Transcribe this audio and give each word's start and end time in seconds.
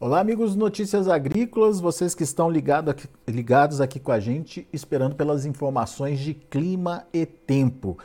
Olá, 0.00 0.20
amigos 0.20 0.56
Notícias 0.56 1.08
Agrícolas, 1.08 1.78
vocês 1.78 2.14
que 2.14 2.24
estão 2.24 2.50
ligado 2.50 2.90
aqui, 2.90 3.08
ligados 3.28 3.80
aqui 3.80 4.00
com 4.00 4.10
a 4.10 4.18
gente, 4.18 4.66
esperando 4.72 5.14
pelas 5.14 5.46
informações 5.46 6.18
de 6.18 6.34
clima 6.34 7.06
e 7.12 7.24
tempo. 7.24 7.96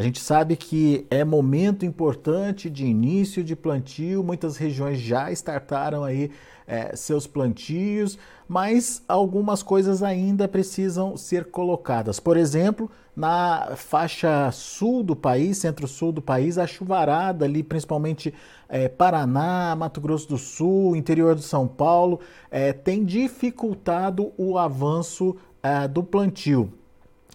A 0.00 0.02
gente 0.02 0.18
sabe 0.18 0.56
que 0.56 1.06
é 1.10 1.22
momento 1.26 1.84
importante 1.84 2.70
de 2.70 2.86
início 2.86 3.44
de 3.44 3.54
plantio, 3.54 4.24
muitas 4.24 4.56
regiões 4.56 4.98
já 4.98 5.30
startaram 5.30 6.04
aí 6.04 6.30
é, 6.66 6.96
seus 6.96 7.26
plantios, 7.26 8.18
mas 8.48 9.02
algumas 9.06 9.62
coisas 9.62 10.02
ainda 10.02 10.48
precisam 10.48 11.18
ser 11.18 11.50
colocadas. 11.50 12.18
Por 12.18 12.38
exemplo, 12.38 12.90
na 13.14 13.76
faixa 13.76 14.50
sul 14.52 15.02
do 15.02 15.14
país, 15.14 15.58
centro-sul 15.58 16.12
do 16.12 16.22
país, 16.22 16.56
a 16.56 16.66
chuvarada 16.66 17.44
ali, 17.44 17.62
principalmente 17.62 18.32
é, 18.70 18.88
Paraná, 18.88 19.76
Mato 19.76 20.00
Grosso 20.00 20.30
do 20.30 20.38
Sul, 20.38 20.96
interior 20.96 21.34
de 21.34 21.42
São 21.42 21.68
Paulo, 21.68 22.20
é, 22.50 22.72
tem 22.72 23.04
dificultado 23.04 24.32
o 24.38 24.56
avanço 24.56 25.36
é, 25.62 25.86
do 25.86 26.02
plantio 26.02 26.72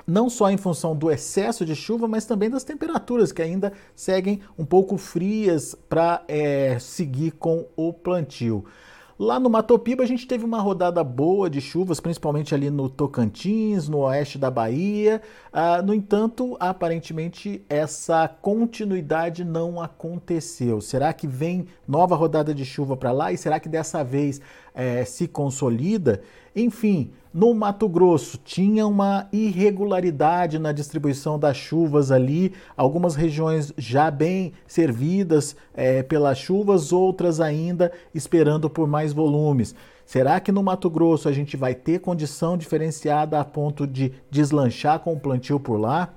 não 0.06 0.30
só 0.30 0.50
em 0.50 0.58
função 0.58 0.96
do 0.96 1.10
excesso 1.10 1.66
de 1.66 1.76
chuva, 1.76 2.08
mas 2.08 2.26
também 2.26 2.50
das 2.50 2.64
temperaturas 2.64 3.32
que 3.32 3.42
ainda 3.42 3.74
seguem 3.96 4.42
um 4.58 4.66
pouco 4.66 4.98
frias 4.98 5.76
para 5.90 6.24
é, 6.28 6.78
seguir 6.80 7.32
com 7.32 7.66
o 7.76 7.92
plantio. 7.92 8.66
Lá 9.18 9.40
no 9.40 9.50
Matopiba 9.50 10.04
a 10.04 10.06
gente 10.06 10.28
teve 10.28 10.44
uma 10.44 10.60
rodada 10.60 11.02
boa 11.02 11.50
de 11.50 11.62
chuvas, 11.62 12.02
principalmente 12.02 12.54
ali 12.54 12.70
no 12.70 12.90
Tocantins, 12.90 13.88
no 13.88 14.00
oeste 14.00 14.38
da 14.38 14.52
Bahia. 14.52 15.22
Ah, 15.54 15.82
no 15.82 15.94
entanto, 15.94 16.58
aparentemente 16.60 17.64
essa 17.70 18.28
continuidade 18.28 19.46
não 19.46 19.82
aconteceu. 19.82 20.82
Será 20.82 21.14
que 21.14 21.28
vem 21.28 21.66
nova 21.88 22.14
rodada 22.14 22.54
de 22.54 22.66
chuva 22.66 22.98
para 22.98 23.14
lá 23.14 23.32
e 23.32 23.38
será 23.38 23.58
que 23.58 23.70
dessa 23.70 24.04
vez 24.04 24.42
é, 24.74 25.06
se 25.06 25.30
consolida? 25.30 26.22
Enfim, 26.54 27.14
no 27.36 27.54
Mato 27.54 27.90
Grosso 27.90 28.38
tinha 28.38 28.88
uma 28.88 29.28
irregularidade 29.30 30.58
na 30.58 30.72
distribuição 30.72 31.38
das 31.38 31.58
chuvas 31.58 32.10
ali, 32.10 32.54
algumas 32.78 33.14
regiões 33.14 33.74
já 33.78 34.10
bem 34.10 34.54
servidas 34.66 35.54
é, 35.74 36.02
pelas 36.02 36.38
chuvas, 36.38 36.94
outras 36.94 37.42
ainda 37.42 37.92
esperando 38.14 38.70
por 38.70 38.88
mais 38.88 39.12
volumes. 39.12 39.76
Será 40.06 40.40
que 40.40 40.50
no 40.50 40.64
Mato 40.64 40.90
Grosso 40.90 41.28
a 41.28 41.34
gente 41.34 41.58
vai 41.58 41.76
ter 41.76 42.00
condição 42.00 42.58
diferenciada 42.58 43.38
a 43.38 43.44
ponto 43.44 43.86
de 43.86 44.14
deslanchar 44.32 45.00
com 45.00 45.12
o 45.12 45.20
plantio 45.20 45.60
por 45.60 45.76
lá? 45.76 46.14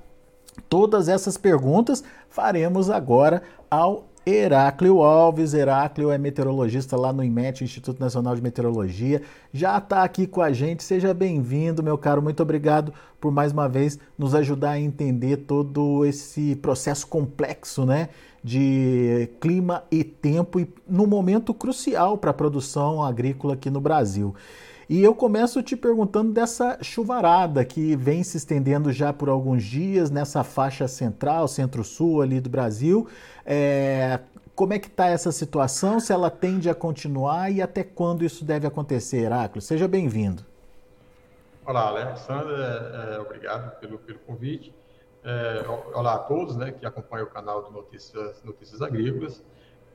Todas 0.69 1.09
essas 1.09 1.35
perguntas 1.35 2.01
faremos 2.29 2.89
agora 2.89 3.43
ao 3.69 4.05
Heráclio 4.29 5.01
Alves. 5.01 5.53
Heráclio 5.55 6.11
é 6.11 6.17
meteorologista 6.17 6.95
lá 6.95 7.11
no 7.11 7.23
IMET, 7.23 7.63
Instituto 7.63 7.99
Nacional 7.99 8.35
de 8.35 8.41
Meteorologia. 8.43 9.23
Já 9.51 9.77
está 9.79 10.03
aqui 10.03 10.27
com 10.27 10.41
a 10.41 10.51
gente. 10.51 10.83
Seja 10.83 11.13
bem-vindo, 11.13 11.81
meu 11.81 11.97
caro. 11.97 12.21
Muito 12.21 12.43
obrigado 12.43 12.93
por 13.19 13.31
mais 13.31 13.51
uma 13.51 13.67
vez 13.67 13.97
nos 14.17 14.35
ajudar 14.35 14.71
a 14.71 14.79
entender 14.79 15.37
todo 15.37 16.05
esse 16.05 16.55
processo 16.57 17.07
complexo, 17.07 17.85
né? 17.85 18.09
De 18.43 19.29
clima 19.41 19.83
e 19.91 20.03
tempo 20.03 20.59
e 20.59 20.67
no 20.87 21.07
momento 21.07 21.53
crucial 21.53 22.17
para 22.17 22.29
a 22.29 22.33
produção 22.33 23.03
agrícola 23.03 23.55
aqui 23.55 23.69
no 23.69 23.81
Brasil. 23.81 24.35
E 24.89 25.03
eu 25.03 25.13
começo 25.13 25.61
te 25.61 25.77
perguntando 25.77 26.33
dessa 26.33 26.81
chuvarada 26.81 27.63
que 27.63 27.95
vem 27.95 28.23
se 28.23 28.37
estendendo 28.37 28.91
já 28.91 29.13
por 29.13 29.29
alguns 29.29 29.63
dias 29.63 30.09
nessa 30.09 30.43
faixa 30.43 30.87
central, 30.87 31.47
centro-sul 31.47 32.23
ali 32.23 32.41
do 32.41 32.49
Brasil. 32.49 33.07
É, 33.45 34.19
como 34.55 34.73
é 34.73 34.79
que 34.79 34.87
está 34.87 35.05
essa 35.05 35.31
situação? 35.31 35.99
Se 35.99 36.11
ela 36.11 36.31
tende 36.31 36.71
a 36.71 36.73
continuar 36.73 37.51
e 37.51 37.61
até 37.61 37.83
quando 37.83 38.25
isso 38.25 38.43
deve 38.43 38.65
acontecer, 38.65 39.17
Heráclio? 39.17 39.61
Seja 39.61 39.87
bem-vindo. 39.87 40.43
Olá, 41.63 41.89
Alexandre, 41.89 42.55
é, 42.55 43.13
é, 43.13 43.19
obrigado 43.19 43.79
pelo, 43.79 43.99
pelo 43.99 44.17
convite. 44.17 44.73
É, 45.23 45.65
olá 45.93 46.15
a 46.15 46.19
todos 46.19 46.55
né, 46.55 46.71
que 46.71 46.83
acompanham 46.83 47.27
o 47.27 47.29
canal 47.29 47.63
de 47.63 47.71
Notícias, 47.71 48.41
Notícias 48.43 48.81
Agrícolas. 48.81 49.43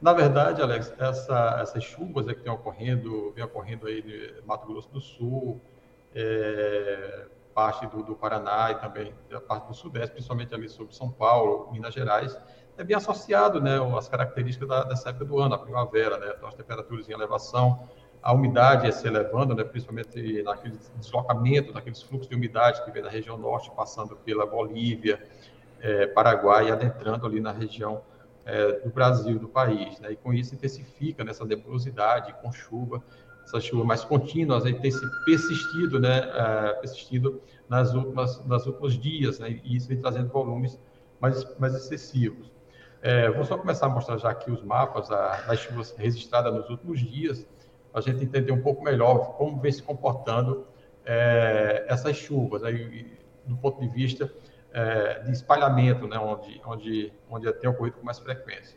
Na 0.01 0.13
verdade, 0.13 0.61
Alex, 0.61 0.93
essa, 0.99 1.59
essas 1.63 1.83
chuvas 1.83 2.27
que 2.27 2.33
estão 2.33 2.55
ocorrendo, 2.55 3.33
vem 3.33 3.45
ocorrendo 3.45 3.87
aí 3.87 4.37
no 4.41 4.47
Mato 4.47 4.67
Grosso 4.67 4.91
do 4.91 5.01
Sul, 5.01 5.61
é, 6.15 7.27
parte 7.55 7.87
do, 7.87 8.03
do, 8.03 8.15
Paraná 8.15 8.73
e 8.73 8.75
também 8.77 9.15
a 9.33 9.41
parte 9.41 9.69
do 9.69 9.75
Sudeste, 9.75 10.13
principalmente 10.13 10.55
ali 10.55 10.69
sobre 10.69 10.95
São 10.95 11.11
Paulo, 11.11 11.71
Minas 11.73 11.95
Gerais, 11.95 12.39
é 12.77 12.83
bem 12.83 12.97
associado, 12.97 13.61
né, 13.61 13.79
as 13.97 14.09
características 14.09 14.69
da, 14.69 14.85
dessa 14.85 15.11
época 15.11 15.25
do 15.25 15.39
ano, 15.39 15.55
a 15.55 15.59
primavera, 15.59 16.19
né, 16.19 16.35
então 16.37 16.49
as 16.49 16.55
temperaturas 16.55 17.09
em 17.09 17.13
elevação, 17.13 17.89
a 18.21 18.33
umidade 18.33 18.91
se 18.93 19.07
elevando, 19.07 19.55
né, 19.55 19.63
principalmente 19.63 20.43
naquele 20.43 20.79
deslocamento, 20.97 21.73
naqueles 21.73 22.03
fluxos 22.03 22.29
de 22.29 22.35
umidade 22.35 22.85
que 22.85 22.91
vem 22.91 23.03
da 23.03 23.11
região 23.11 23.37
norte, 23.37 23.71
passando 23.77 24.17
pela 24.17 24.45
Bolívia, 24.45 25.23
é, 25.81 26.07
Paraguai, 26.07 26.71
adentrando 26.71 27.27
ali 27.27 27.41
na 27.41 27.53
região 27.53 28.03
é, 28.45 28.81
do 28.81 28.91
Brasil, 28.91 29.39
do 29.39 29.49
país. 29.49 29.99
Né? 30.01 30.13
E 30.13 30.17
com 30.17 30.33
isso 30.33 30.55
intensifica 30.55 31.25
nessa 31.25 31.45
nebulosidade, 31.45 32.35
com 32.43 32.53
chuva, 32.53 33.03
essa 33.45 33.61
chuva 33.61 33.85
mais 33.85 34.05
contínua, 34.05 34.61
tem 34.63 34.91
se 34.91 35.25
persistido, 35.25 36.01
né? 36.01 36.31
É, 36.35 36.73
persistido 36.75 37.43
nas 37.69 37.95
últimas, 37.95 38.45
nas 38.47 38.67
últimos 38.67 38.99
dias, 38.99 39.39
né? 39.39 39.61
E 39.63 39.77
isso 39.77 39.89
vem 39.89 40.01
trazendo 40.01 40.29
volumes 40.29 40.81
mais, 41.21 41.59
mais 41.59 41.75
excessivos. 41.75 42.51
É, 43.03 43.31
vou 43.31 43.45
só 43.45 43.59
começar 43.59 43.87
a 43.87 43.89
mostrar 43.91 44.17
já 44.17 44.31
aqui 44.31 44.51
os 44.51 44.63
mapas 44.63 45.11
a, 45.11 45.43
das 45.43 45.59
chuvas 45.59 45.95
registradas 45.97 46.55
nos 46.55 46.71
últimos 46.71 47.01
dias, 47.01 47.47
para 47.93 48.01
a 48.01 48.03
gente 48.03 48.25
entender 48.25 48.51
um 48.51 48.63
pouco 48.63 48.83
melhor 48.83 49.37
como 49.37 49.61
vem 49.61 49.71
se 49.71 49.83
comportando 49.83 50.67
é, 51.05 51.85
essas 51.87 52.17
chuvas, 52.17 52.65
aí, 52.65 53.19
do 53.47 53.57
ponto 53.59 53.79
de 53.79 53.89
vista 53.89 54.33
é, 54.75 55.21
de 55.21 55.31
espalhamento, 55.31 56.09
né, 56.09 56.19
onde, 56.19 56.61
onde, 56.67 57.13
onde 57.31 57.53
tem 57.55 57.71
ocorrido 57.71 57.97
com 57.99 58.05
mais 58.05 58.19
frequência. 58.19 58.77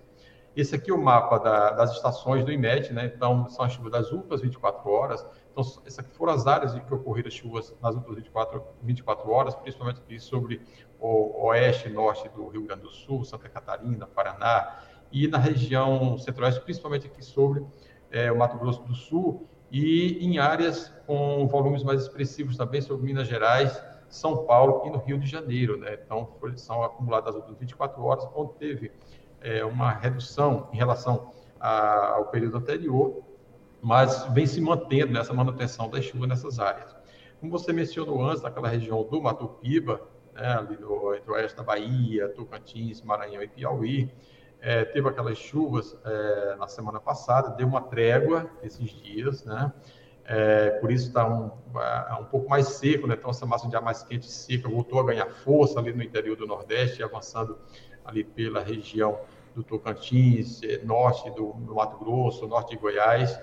Esse 0.55 0.75
aqui 0.75 0.91
é 0.91 0.93
o 0.93 1.01
mapa 1.01 1.39
da, 1.39 1.71
das 1.71 1.93
estações 1.93 2.45
do 2.45 2.51
IMET, 2.51 2.93
né, 2.93 3.11
então 3.13 3.49
são 3.49 3.65
as 3.65 3.73
chuvas 3.73 3.91
das 3.91 4.11
últimas 4.11 4.41
24 4.41 4.89
horas. 4.89 5.25
Então, 5.51 5.63
essas 5.85 5.99
aqui 5.99 6.11
foram 6.11 6.33
as 6.33 6.45
áreas 6.45 6.75
em 6.75 6.79
que 6.79 6.93
ocorreram 6.93 7.31
chuvas 7.31 7.75
nas 7.81 7.95
últimas 7.95 8.17
24, 8.17 8.63
24 8.83 9.31
horas, 9.31 9.55
principalmente 9.55 9.99
aqui 9.99 10.19
sobre 10.19 10.61
o 10.99 11.47
oeste 11.47 11.89
e 11.89 11.91
norte 11.91 12.29
do 12.29 12.47
Rio 12.47 12.63
Grande 12.63 12.83
do 12.83 12.91
Sul, 12.91 13.23
Santa 13.25 13.49
Catarina, 13.49 14.05
Paraná, 14.05 14.79
e 15.11 15.27
na 15.27 15.37
região 15.39 16.17
centro-oeste, 16.17 16.61
principalmente 16.61 17.07
aqui 17.07 17.23
sobre 17.23 17.65
é, 18.11 18.31
o 18.31 18.37
Mato 18.37 18.57
Grosso 18.57 18.83
do 18.83 18.93
Sul, 18.93 19.47
e 19.71 20.23
em 20.23 20.37
áreas 20.37 20.93
com 21.05 21.47
volumes 21.47 21.83
mais 21.83 22.03
expressivos 22.03 22.55
também 22.55 22.81
sobre 22.81 23.05
Minas 23.05 23.27
Gerais, 23.27 23.81
são 24.09 24.45
Paulo 24.45 24.83
e 24.85 24.89
no 24.89 24.97
Rio 24.99 25.17
de 25.19 25.27
Janeiro. 25.27 25.77
Né? 25.77 25.97
Então, 26.03 26.29
são 26.55 26.83
acumuladas 26.83 27.29
as 27.29 27.35
últimas 27.35 27.59
24 27.59 28.03
horas, 28.03 28.27
onde 28.35 28.53
teve 28.53 28.91
é, 29.41 29.63
uma 29.63 29.91
redução 29.91 30.69
em 30.73 30.77
relação 30.77 31.31
a, 31.59 32.15
ao 32.15 32.25
período 32.25 32.57
anterior, 32.57 33.23
mas 33.81 34.25
vem 34.33 34.45
se 34.45 34.59
mantendo 34.59 35.13
nessa 35.13 35.33
manutenção 35.33 35.89
da 35.89 36.01
chuva 36.01 36.27
nessas 36.27 36.59
áreas. 36.59 36.95
Como 37.39 37.51
você 37.51 37.71
mencionou 37.71 38.23
antes, 38.23 38.41
naquela 38.41 38.67
região 38.67 39.03
do 39.03 39.21
Mato 39.21 39.47
Piba, 39.47 40.01
né, 40.33 40.53
ali 40.53 40.77
no, 40.77 41.13
entre 41.13 41.29
o 41.29 41.33
oeste 41.35 41.55
da 41.55 41.63
Bahia, 41.63 42.29
Tocantins, 42.29 43.01
Maranhão 43.01 43.43
e 43.43 43.47
Piauí, 43.47 44.11
é, 44.59 44.83
teve 44.85 45.07
aquelas 45.07 45.37
chuvas 45.37 45.95
é, 46.03 46.55
na 46.55 46.67
semana 46.67 46.99
passada, 46.99 47.49
deu 47.49 47.67
uma 47.67 47.81
trégua 47.81 48.49
esses 48.63 48.89
dias, 48.89 49.45
né? 49.45 49.71
É, 50.29 50.71
por 50.81 50.91
isso 50.91 51.07
está 51.07 51.25
um, 51.25 51.49
é, 51.79 52.13
um 52.19 52.25
pouco 52.25 52.49
mais 52.49 52.67
seco, 52.67 53.07
né? 53.07 53.15
então 53.17 53.31
essa 53.31 53.45
massa 53.45 53.69
de 53.69 53.75
ar 53.77 53.81
mais 53.81 54.03
quente 54.03 54.27
e 54.27 54.31
seca 54.31 54.67
voltou 54.67 54.99
a 54.99 55.05
ganhar 55.05 55.25
força 55.27 55.79
ali 55.79 55.93
no 55.93 56.03
interior 56.03 56.35
do 56.35 56.45
Nordeste, 56.45 57.01
avançando 57.01 57.57
ali 58.03 58.25
pela 58.25 58.61
região 58.61 59.17
do 59.55 59.63
Tocantins, 59.63 60.61
é, 60.63 60.83
norte 60.83 61.29
do, 61.31 61.53
do 61.53 61.75
Mato 61.75 61.97
Grosso, 61.97 62.45
norte 62.45 62.71
de 62.71 62.77
Goiás, 62.77 63.39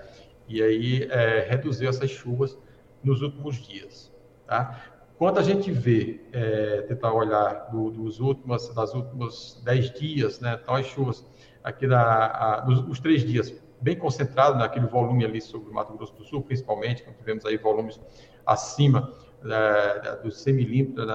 e 0.47 0.61
aí 0.61 1.07
é, 1.09 1.47
reduziu 1.49 1.89
essas 1.89 2.11
chuvas 2.11 2.55
nos 3.03 3.23
últimos 3.23 3.55
dias. 3.55 4.13
Tá? 4.45 4.79
Quando 5.17 5.39
a 5.39 5.43
gente 5.43 5.71
vê, 5.71 6.21
é, 6.31 6.81
tentar 6.83 7.13
olhar 7.13 7.71
do, 7.71 7.89
dos 7.89 8.19
últimos, 8.19 8.73
das 8.75 8.93
últimos 8.93 9.59
dez 9.63 9.89
dias, 9.91 10.39
né, 10.39 10.59
então 10.61 10.75
as 10.75 10.85
chuvas 10.85 11.25
aqui 11.63 11.87
da, 11.87 12.27
a, 12.27 12.59
dos, 12.61 12.99
três 12.99 13.23
dias 13.23 13.51
bem 13.81 13.97
concentrado 13.97 14.57
naquele 14.57 14.87
volume 14.87 15.25
ali 15.25 15.41
sobre 15.41 15.69
o 15.69 15.73
Mato 15.73 15.93
Grosso 15.93 16.13
do 16.15 16.23
Sul, 16.23 16.41
principalmente, 16.41 17.03
quando 17.03 17.17
tivemos 17.17 17.45
aí 17.45 17.57
volumes 17.57 17.99
acima 18.45 19.13
é, 19.43 20.15
dos 20.17 20.41
100 20.41 20.53
milímetros 20.53 21.07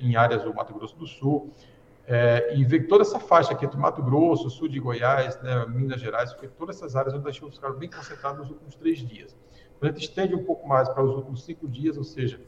em 0.00 0.16
áreas 0.16 0.42
do 0.42 0.54
Mato 0.54 0.74
Grosso 0.74 0.96
do 0.96 1.06
Sul. 1.06 1.50
É, 2.04 2.56
e 2.56 2.64
ver 2.64 2.88
toda 2.88 3.02
essa 3.02 3.20
faixa 3.20 3.52
aqui 3.52 3.66
do 3.66 3.78
Mato 3.78 4.02
Grosso, 4.02 4.50
sul 4.50 4.68
de 4.68 4.80
Goiás, 4.80 5.40
né, 5.40 5.64
Minas 5.66 6.00
Gerais, 6.00 6.32
porque 6.32 6.48
todas 6.48 6.76
essas 6.76 6.96
áreas 6.96 7.14
onde 7.14 7.28
as 7.28 7.36
chuvas 7.36 7.54
ficaram 7.54 7.76
bem 7.76 7.88
concentradas 7.88 8.40
nos 8.40 8.50
últimos 8.50 8.74
três 8.74 8.98
dias. 8.98 9.36
Quando 9.78 9.92
a 9.92 9.94
gente 9.94 10.08
estende 10.08 10.34
um 10.34 10.44
pouco 10.44 10.66
mais 10.66 10.88
para 10.88 11.02
os 11.02 11.14
últimos 11.14 11.44
cinco 11.44 11.68
dias, 11.68 11.96
ou 11.96 12.04
seja, 12.04 12.40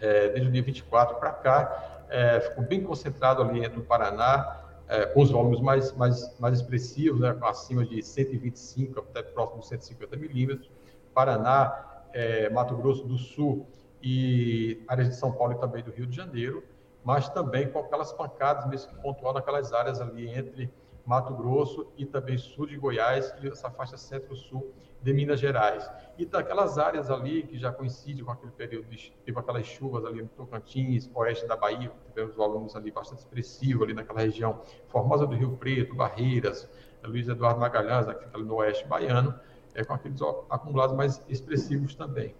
é, 0.00 0.30
desde 0.30 0.48
o 0.48 0.52
dia 0.52 0.62
24 0.62 1.16
para 1.16 1.32
cá, 1.32 2.04
é, 2.08 2.40
ficou 2.40 2.64
bem 2.64 2.82
concentrado 2.82 3.42
ali 3.42 3.64
entre 3.64 3.78
o 3.78 3.82
Paraná, 3.82 4.60
é, 4.88 5.06
com 5.06 5.22
os 5.22 5.30
volumes 5.30 5.60
mais, 5.60 5.92
mais, 5.96 6.38
mais 6.38 6.60
expressivos, 6.60 7.20
né, 7.20 7.36
acima 7.42 7.84
de 7.84 8.02
125 8.02 9.00
até 9.00 9.22
próximo 9.22 9.60
de 9.60 9.68
150 9.68 10.16
milímetros. 10.16 10.70
Paraná, 11.14 12.04
é, 12.12 12.48
Mato 12.50 12.76
Grosso 12.76 13.04
do 13.06 13.16
Sul 13.16 13.66
e 14.02 14.82
áreas 14.88 15.08
de 15.08 15.16
São 15.16 15.32
Paulo 15.32 15.54
e 15.54 15.58
também 15.58 15.82
do 15.82 15.90
Rio 15.90 16.06
de 16.06 16.16
Janeiro, 16.16 16.64
mas 17.04 17.28
também 17.28 17.70
com 17.70 17.78
aquelas 17.78 18.12
pancadas 18.12 18.66
mesmo 18.66 18.90
que 18.90 19.02
pontual 19.02 19.32
naquelas 19.32 19.72
áreas 19.72 20.00
ali 20.00 20.28
entre 20.28 20.70
Mato 21.04 21.34
Grosso 21.34 21.92
e 21.96 22.06
também 22.06 22.38
sul 22.38 22.66
de 22.66 22.76
Goiás 22.76 23.34
e 23.42 23.48
essa 23.48 23.70
faixa 23.70 23.96
centro-sul 23.96 24.72
de 25.02 25.12
Minas 25.12 25.40
Gerais. 25.40 25.88
E 26.16 26.24
daquelas 26.24 26.78
áreas 26.78 27.10
ali 27.10 27.42
que 27.42 27.58
já 27.58 27.72
coincidem 27.72 28.24
com 28.24 28.30
aquele 28.30 28.52
período 28.52 28.88
de 28.88 29.12
teve 29.24 29.38
aquelas 29.38 29.66
chuvas 29.66 30.04
ali 30.04 30.22
no 30.22 30.28
Tocantins, 30.28 31.10
oeste 31.14 31.46
da 31.46 31.56
Bahia, 31.56 31.90
tivemos 32.08 32.36
volumes 32.36 32.76
ali 32.76 32.90
bastante 32.90 33.18
expressivos 33.18 33.82
ali 33.82 33.94
naquela 33.94 34.20
região, 34.20 34.62
Formosa 34.88 35.26
do 35.26 35.34
Rio 35.34 35.56
Preto, 35.56 35.94
Barreiras, 35.94 36.68
Luiz 37.02 37.28
Eduardo 37.28 37.60
Magalhães, 37.60 38.06
que 38.06 38.24
fica 38.24 38.36
ali 38.36 38.44
no 38.44 38.54
oeste 38.56 38.86
baiano, 38.86 39.34
é, 39.74 39.84
com 39.84 39.94
aqueles 39.94 40.20
acumulados 40.48 40.94
mais 40.94 41.20
expressivos 41.28 41.94
também. 41.94 42.34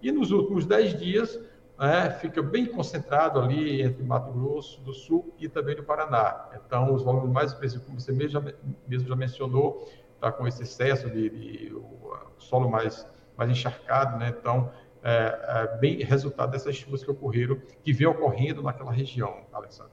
E 0.00 0.10
nos 0.10 0.30
últimos 0.30 0.66
dez 0.66 0.98
dias, 0.98 1.38
é, 1.78 2.10
fica 2.10 2.42
bem 2.42 2.66
concentrado 2.66 3.38
ali 3.38 3.82
entre 3.82 4.02
Mato 4.02 4.32
Grosso 4.32 4.80
do 4.80 4.94
Sul 4.94 5.34
e 5.38 5.48
também 5.48 5.76
do 5.76 5.82
Paraná. 5.82 6.48
Então, 6.54 6.94
os 6.94 7.02
volumes 7.02 7.30
mais 7.30 7.52
expressivos, 7.52 7.84
como 7.86 8.00
você 8.00 8.12
mesmo 8.12 8.30
já, 8.30 8.54
mesmo 8.88 9.08
já 9.08 9.16
mencionou, 9.16 9.86
está 10.14 10.32
com 10.32 10.46
esse 10.46 10.62
excesso 10.62 11.10
de, 11.10 11.28
de 11.28 11.74
o 11.74 12.16
solo 12.38 12.70
mais, 12.70 13.06
mais 13.36 13.50
encharcado, 13.50 14.18
né? 14.18 14.34
Então, 14.40 14.70
é, 15.02 15.38
é, 15.72 15.78
bem 15.78 16.02
resultado 16.02 16.50
dessas 16.50 16.74
chuvas 16.74 17.04
que 17.04 17.10
ocorreram, 17.10 17.58
que 17.82 17.92
vem 17.92 18.06
ocorrendo 18.06 18.62
naquela 18.62 18.90
região, 18.90 19.42
Alessandro. 19.52 19.92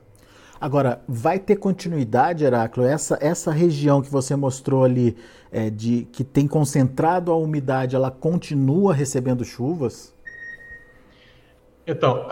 Agora, 0.60 1.02
vai 1.06 1.38
ter 1.38 1.58
continuidade, 1.58 2.46
Heráclio? 2.46 2.86
Essa, 2.86 3.18
essa 3.20 3.52
região 3.52 4.02
que 4.02 4.10
você 4.10 4.34
mostrou 4.34 4.86
ali, 4.86 5.18
é, 5.52 5.70
de 5.70 6.06
que 6.06 6.24
tem 6.24 6.48
concentrado 6.48 7.32
a 7.32 7.36
umidade, 7.36 7.98
ela 7.98 8.10
continua 8.10 8.94
recebendo 8.94 9.44
chuvas? 9.44 10.13
Então, 11.86 12.28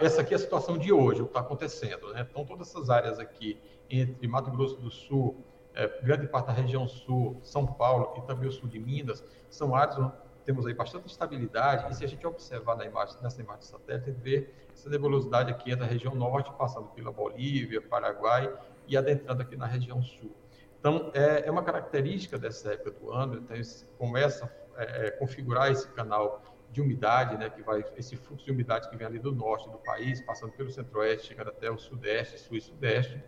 essa 0.00 0.22
aqui 0.22 0.34
é 0.34 0.36
a 0.36 0.40
situação 0.40 0.76
de 0.76 0.92
hoje, 0.92 1.22
o 1.22 1.24
que 1.24 1.30
está 1.30 1.40
acontecendo. 1.40 2.12
Né? 2.12 2.26
Então, 2.28 2.44
todas 2.44 2.68
essas 2.68 2.90
áreas 2.90 3.18
aqui, 3.18 3.60
entre 3.88 4.26
Mato 4.26 4.50
Grosso 4.50 4.76
do 4.76 4.90
Sul, 4.90 5.44
é, 5.74 5.86
grande 6.02 6.26
parte 6.26 6.46
da 6.46 6.52
região 6.52 6.88
sul, 6.88 7.38
São 7.40 7.64
Paulo 7.64 8.14
e 8.16 8.22
também 8.22 8.48
o 8.48 8.52
sul 8.52 8.68
de 8.68 8.80
Minas, 8.80 9.24
são 9.48 9.76
áreas 9.76 9.96
onde 9.96 10.12
temos 10.44 10.66
aí 10.66 10.74
bastante 10.74 11.06
estabilidade. 11.06 11.92
E 11.92 11.94
se 11.94 12.04
a 12.04 12.08
gente 12.08 12.26
observar 12.26 12.76
na 12.76 12.84
imagem, 12.84 13.14
nessa 13.22 13.40
imagem 13.40 13.60
de 13.60 13.66
satélite, 13.66 14.10
vê 14.10 14.50
essa 14.72 14.90
nebulosidade 14.90 15.52
aqui 15.52 15.70
é 15.70 15.76
da 15.76 15.84
região 15.84 16.14
norte, 16.16 16.50
passando 16.58 16.88
pela 16.88 17.12
Bolívia, 17.12 17.80
Paraguai 17.80 18.52
e 18.88 18.96
adentrando 18.96 19.42
aqui 19.42 19.56
na 19.56 19.66
região 19.66 20.02
sul. 20.02 20.34
Então, 20.80 21.12
é, 21.14 21.46
é 21.46 21.50
uma 21.50 21.62
característica 21.62 22.36
dessa 22.36 22.72
época 22.72 22.90
do 22.92 23.12
ano, 23.12 23.36
então, 23.36 23.56
começa 23.96 24.52
a 24.76 24.82
é, 24.82 25.10
configurar 25.12 25.70
esse 25.70 25.86
canal 25.88 26.42
de 26.70 26.80
umidade, 26.80 27.36
né, 27.36 27.48
que 27.48 27.62
vai 27.62 27.84
esse 27.96 28.16
fluxo 28.16 28.44
de 28.44 28.52
umidade 28.52 28.88
que 28.88 28.96
vem 28.96 29.06
ali 29.06 29.18
do 29.18 29.32
norte 29.32 29.68
do 29.70 29.78
país, 29.78 30.20
passando 30.20 30.52
pelo 30.52 30.70
centro-oeste, 30.70 31.28
chegando 31.28 31.48
até 31.48 31.70
o 31.70 31.78
sudeste, 31.78 32.38
sul 32.38 32.56
e 32.56 32.60
sudeste, 32.60 33.22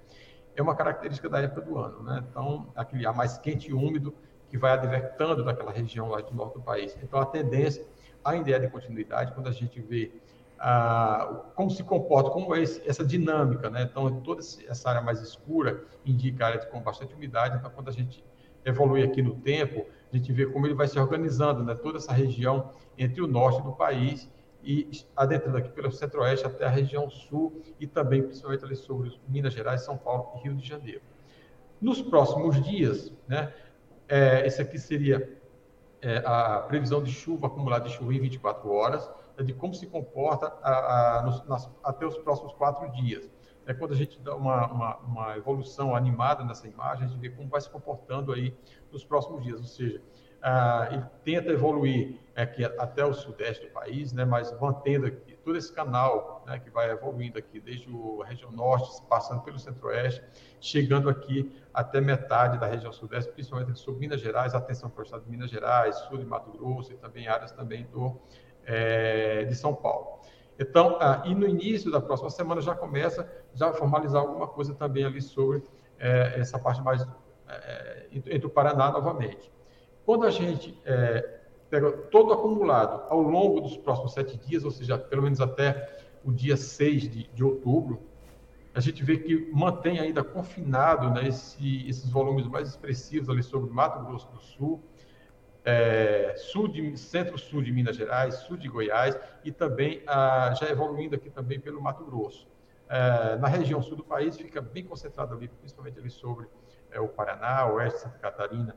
é 0.54 0.62
uma 0.62 0.74
característica 0.74 1.28
da 1.28 1.40
época 1.40 1.62
do 1.62 1.78
ano, 1.78 2.02
né? 2.02 2.24
Então, 2.28 2.70
aquele 2.76 3.06
ar 3.06 3.14
mais 3.14 3.38
quente 3.38 3.70
e 3.70 3.72
úmido 3.72 4.14
que 4.48 4.58
vai 4.58 4.72
advertando 4.72 5.44
daquela 5.44 5.70
região 5.70 6.08
lá 6.08 6.20
do 6.20 6.34
norte 6.34 6.54
do 6.54 6.62
país. 6.62 6.96
Então, 7.02 7.20
a 7.20 7.26
tendência 7.26 7.86
ainda 8.24 8.50
é 8.50 8.58
de 8.58 8.68
continuidade 8.68 9.32
quando 9.32 9.48
a 9.48 9.52
gente 9.52 9.80
vê 9.80 10.12
ah, 10.58 11.44
como 11.54 11.70
se 11.70 11.82
comporta, 11.82 12.30
como 12.30 12.54
é 12.54 12.62
esse, 12.62 12.86
essa 12.86 13.04
dinâmica, 13.04 13.70
né? 13.70 13.88
Então, 13.90 14.20
toda 14.20 14.40
essa 14.40 14.90
área 14.90 15.00
mais 15.00 15.20
escura 15.22 15.84
indica 16.04 16.46
área 16.46 16.66
com 16.66 16.80
bastante 16.80 17.14
umidade. 17.14 17.56
Então, 17.56 17.70
quando 17.70 17.88
a 17.88 17.92
gente 17.92 18.22
evolui 18.64 19.02
aqui 19.02 19.22
no 19.22 19.36
tempo, 19.36 19.86
a 20.12 20.16
gente 20.16 20.32
vê 20.32 20.46
como 20.46 20.66
ele 20.66 20.74
vai 20.74 20.88
se 20.88 20.98
organizando, 20.98 21.62
né? 21.62 21.74
Toda 21.74 21.98
essa 21.98 22.12
região 22.12 22.70
entre 22.98 23.22
o 23.22 23.26
norte 23.26 23.62
do 23.62 23.72
país 23.72 24.30
e 24.62 24.90
adentrando 25.16 25.56
aqui 25.56 25.70
pelo 25.70 25.90
centro-oeste 25.90 26.46
até 26.46 26.66
a 26.66 26.68
região 26.68 27.08
sul 27.08 27.62
e 27.78 27.86
também 27.86 28.22
principalmente 28.22 28.64
ali 28.64 28.76
sobre 28.76 29.18
Minas 29.28 29.54
Gerais, 29.54 29.82
São 29.82 29.96
Paulo 29.96 30.32
e 30.36 30.44
Rio 30.44 30.54
de 30.54 30.66
Janeiro. 30.66 31.00
Nos 31.80 32.02
próximos 32.02 32.62
dias, 32.62 33.12
né? 33.26 33.52
É, 34.08 34.44
esse 34.44 34.60
aqui 34.60 34.76
seria 34.76 35.40
é, 36.02 36.18
a 36.26 36.60
previsão 36.60 37.02
de 37.02 37.12
chuva 37.12 37.46
acumulada 37.46 37.88
de 37.88 37.94
chuva 37.94 38.12
em 38.12 38.20
24 38.20 38.68
horas, 38.70 39.08
né, 39.38 39.44
de 39.44 39.54
como 39.54 39.72
se 39.72 39.86
comporta 39.86 40.52
a, 40.62 41.18
a, 41.18 41.22
nos, 41.22 41.44
nas, 41.44 41.70
até 41.84 42.04
os 42.04 42.18
próximos 42.18 42.52
quatro 42.54 42.90
dias. 42.90 43.30
É 43.70 43.74
quando 43.74 43.92
a 43.92 43.96
gente 43.96 44.18
dá 44.18 44.34
uma, 44.34 44.66
uma, 44.66 44.96
uma 44.96 45.36
evolução 45.36 45.94
animada 45.94 46.42
nessa 46.42 46.66
imagem, 46.66 47.04
a 47.04 47.06
gente 47.06 47.20
vê 47.20 47.30
como 47.30 47.48
vai 47.48 47.60
se 47.60 47.70
comportando 47.70 48.32
aí 48.32 48.52
nos 48.90 49.04
próximos 49.04 49.44
dias, 49.44 49.60
ou 49.60 49.66
seja, 49.66 50.02
ah, 50.42 50.88
ele 50.90 51.04
tenta 51.22 51.52
evoluir 51.52 52.18
aqui 52.34 52.64
até 52.64 53.04
o 53.04 53.14
sudeste 53.14 53.66
do 53.66 53.72
país, 53.72 54.12
né, 54.12 54.24
mas 54.24 54.58
mantendo 54.58 55.06
aqui 55.06 55.36
todo 55.44 55.56
esse 55.56 55.72
canal 55.72 56.42
né, 56.48 56.58
que 56.58 56.68
vai 56.68 56.90
evoluindo 56.90 57.38
aqui 57.38 57.60
desde 57.60 57.88
a 58.20 58.26
região 58.26 58.50
norte, 58.50 58.90
passando 59.08 59.42
pelo 59.42 59.58
centro-oeste, 59.58 60.20
chegando 60.60 61.08
aqui 61.08 61.54
até 61.72 62.00
metade 62.00 62.58
da 62.58 62.66
região 62.66 62.92
sudeste, 62.92 63.30
principalmente 63.30 63.78
sul 63.78 63.94
Minas 63.94 64.20
Gerais, 64.20 64.52
atenção 64.52 64.90
para 64.90 65.02
o 65.02 65.04
estado 65.04 65.22
de 65.22 65.30
Minas 65.30 65.48
Gerais, 65.48 65.94
sul 66.08 66.18
de 66.18 66.24
Mato 66.24 66.50
Grosso 66.50 66.92
e 66.92 66.96
também 66.96 67.28
áreas 67.28 67.52
também 67.52 67.84
do, 67.84 68.20
é, 68.64 69.44
de 69.44 69.54
São 69.54 69.72
Paulo. 69.76 70.19
Então, 70.60 70.98
ah, 71.00 71.22
e 71.24 71.34
no 71.34 71.48
início 71.48 71.90
da 71.90 72.02
próxima 72.02 72.28
semana 72.28 72.60
já 72.60 72.74
começa 72.74 73.26
já 73.54 73.72
formalizar 73.72 74.20
alguma 74.20 74.46
coisa 74.46 74.74
também 74.74 75.04
ali 75.04 75.22
sobre 75.22 75.62
é, 75.98 76.38
essa 76.38 76.58
parte 76.58 76.82
mais 76.82 77.02
é, 77.48 78.06
entre 78.12 78.46
o 78.46 78.50
Paraná 78.50 78.92
novamente. 78.92 79.50
Quando 80.04 80.26
a 80.26 80.30
gente 80.30 80.76
pega 81.70 81.92
todo 81.92 82.32
acumulado 82.32 83.04
ao 83.08 83.22
longo 83.22 83.60
dos 83.60 83.76
próximos 83.76 84.12
sete 84.12 84.36
dias, 84.36 84.64
ou 84.64 84.70
seja, 84.70 84.98
pelo 84.98 85.22
menos 85.22 85.40
até 85.40 85.88
o 86.24 86.32
dia 86.32 86.56
6 86.56 87.02
de, 87.02 87.30
de 87.32 87.44
outubro, 87.44 88.00
a 88.74 88.80
gente 88.80 89.02
vê 89.04 89.18
que 89.18 89.50
mantém 89.52 89.98
ainda 89.98 90.22
confinado 90.22 91.10
né, 91.10 91.28
esse, 91.28 91.88
esses 91.88 92.10
volumes 92.10 92.46
mais 92.46 92.68
expressivos 92.68 93.28
ali 93.28 93.42
sobre 93.42 93.70
Mato 93.70 94.04
Grosso 94.04 94.28
do 94.32 94.40
Sul, 94.40 94.82
é, 95.64 96.34
sul 96.36 96.70
centro-sul 96.96 97.62
de 97.62 97.72
Minas 97.72 97.96
Gerais, 97.96 98.34
sul 98.36 98.56
de 98.56 98.68
Goiás 98.68 99.18
e 99.44 99.52
também 99.52 100.02
ah, 100.06 100.54
já 100.58 100.68
evoluindo 100.68 101.14
aqui 101.14 101.30
também 101.30 101.60
pelo 101.60 101.80
Mato 101.80 102.04
Grosso. 102.04 102.48
É, 102.88 103.36
na 103.36 103.46
região 103.46 103.80
sul 103.82 103.96
do 103.96 104.04
país 104.04 104.36
fica 104.36 104.60
bem 104.60 104.84
concentrado 104.84 105.34
ali, 105.34 105.48
principalmente 105.48 105.98
ali 105.98 106.10
sobre 106.10 106.48
é, 106.90 106.98
o 106.98 107.08
Paraná, 107.08 107.66
oeste 107.66 107.98
de 107.98 108.02
Santa 108.02 108.18
Catarina, 108.18 108.74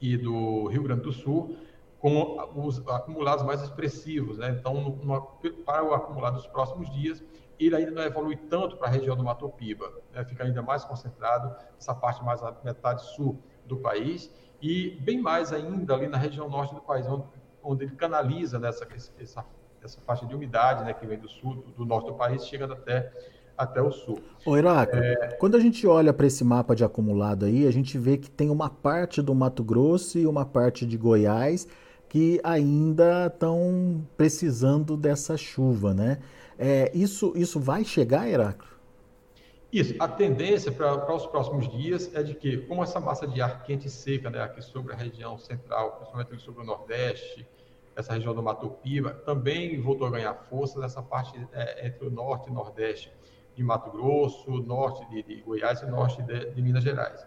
e 0.00 0.16
do 0.16 0.66
Rio 0.66 0.82
Grande 0.82 1.02
do 1.02 1.12
Sul, 1.12 1.56
com 1.98 2.36
os 2.54 2.86
acumulados 2.86 3.44
mais 3.44 3.62
expressivos. 3.62 4.38
Né? 4.38 4.50
Então, 4.50 4.74
no, 4.74 4.96
no, 4.96 5.20
para 5.64 5.82
o 5.82 5.94
acumulado 5.94 6.34
dos 6.34 6.46
próximos 6.46 6.92
dias, 6.92 7.24
ele 7.58 7.74
ainda 7.74 7.90
não 7.90 8.02
evolui 8.02 8.36
tanto 8.36 8.76
para 8.76 8.88
a 8.88 8.90
região 8.90 9.16
do 9.16 9.24
Mato 9.24 9.48
Piba, 9.48 9.90
né? 10.12 10.22
fica 10.24 10.44
ainda 10.44 10.60
mais 10.60 10.84
concentrado 10.84 11.56
essa 11.78 11.94
parte 11.94 12.22
mais 12.22 12.42
a 12.42 12.54
metade 12.62 13.02
sul 13.14 13.42
do 13.66 13.76
país 13.76 14.32
e 14.60 14.90
bem 15.02 15.20
mais 15.20 15.52
ainda 15.52 15.94
ali 15.94 16.08
na 16.08 16.16
região 16.16 16.48
norte 16.48 16.74
do 16.74 16.80
país, 16.80 17.06
onde, 17.06 17.24
onde 17.62 17.84
ele 17.84 17.96
canaliza 17.96 18.58
nessa 18.58 18.86
essa, 19.20 19.44
essa 19.82 20.00
faixa 20.00 20.26
de 20.26 20.34
umidade 20.34 20.84
né, 20.84 20.92
que 20.92 21.06
vem 21.06 21.18
do 21.18 21.28
sul, 21.28 21.56
do, 21.56 21.72
do 21.72 21.84
norte 21.84 22.06
do 22.06 22.14
país, 22.14 22.46
chegando 22.46 22.72
até 22.72 23.12
até 23.56 23.80
o 23.80 23.90
sul. 23.90 24.18
Ô, 24.44 24.56
Heráclito, 24.56 25.02
é... 25.02 25.28
quando 25.38 25.54
a 25.54 25.60
gente 25.60 25.86
olha 25.86 26.12
para 26.12 26.26
esse 26.26 26.44
mapa 26.44 26.76
de 26.76 26.84
acumulado 26.84 27.46
aí, 27.46 27.66
a 27.66 27.70
gente 27.70 27.96
vê 27.96 28.18
que 28.18 28.30
tem 28.30 28.50
uma 28.50 28.68
parte 28.68 29.22
do 29.22 29.34
Mato 29.34 29.64
Grosso 29.64 30.18
e 30.18 30.26
uma 30.26 30.44
parte 30.44 30.84
de 30.84 30.96
Goiás 30.98 31.66
que 32.08 32.40
ainda 32.44 33.26
estão 33.26 34.06
precisando 34.16 34.96
dessa 34.96 35.36
chuva, 35.36 35.92
né? 35.92 36.18
É, 36.58 36.90
isso, 36.94 37.32
isso 37.34 37.58
vai 37.58 37.84
chegar, 37.84 38.28
Heráclito? 38.28 38.75
Isso. 39.76 39.94
A 39.98 40.08
tendência 40.08 40.72
para 40.72 41.14
os 41.14 41.26
próximos 41.26 41.68
dias 41.68 42.10
é 42.14 42.22
de 42.22 42.34
que, 42.34 42.56
como 42.56 42.82
essa 42.82 42.98
massa 42.98 43.26
de 43.26 43.42
ar 43.42 43.62
quente 43.62 43.88
e 43.88 43.90
seca, 43.90 44.30
né, 44.30 44.40
aqui 44.40 44.62
sobre 44.62 44.94
a 44.94 44.96
região 44.96 45.36
central, 45.36 45.96
principalmente 45.96 46.42
sobre 46.42 46.62
o 46.62 46.64
Nordeste, 46.64 47.46
essa 47.94 48.14
região 48.14 48.34
do 48.34 48.42
Mato 48.42 48.70
Piba, 48.70 49.10
também 49.10 49.78
voltou 49.78 50.06
a 50.06 50.10
ganhar 50.10 50.32
força 50.32 50.80
nessa 50.80 51.02
parte 51.02 51.38
é, 51.52 51.88
entre 51.88 52.06
o 52.06 52.10
Norte 52.10 52.48
e 52.48 52.52
Nordeste 52.54 53.12
de 53.54 53.62
Mato 53.62 53.90
Grosso, 53.90 54.50
norte 54.62 55.06
de, 55.10 55.22
de 55.22 55.42
Goiás 55.42 55.82
e 55.82 55.86
norte 55.86 56.22
de, 56.22 56.52
de, 56.52 56.62
Minas 56.62 56.82
Gerais. 56.82 57.26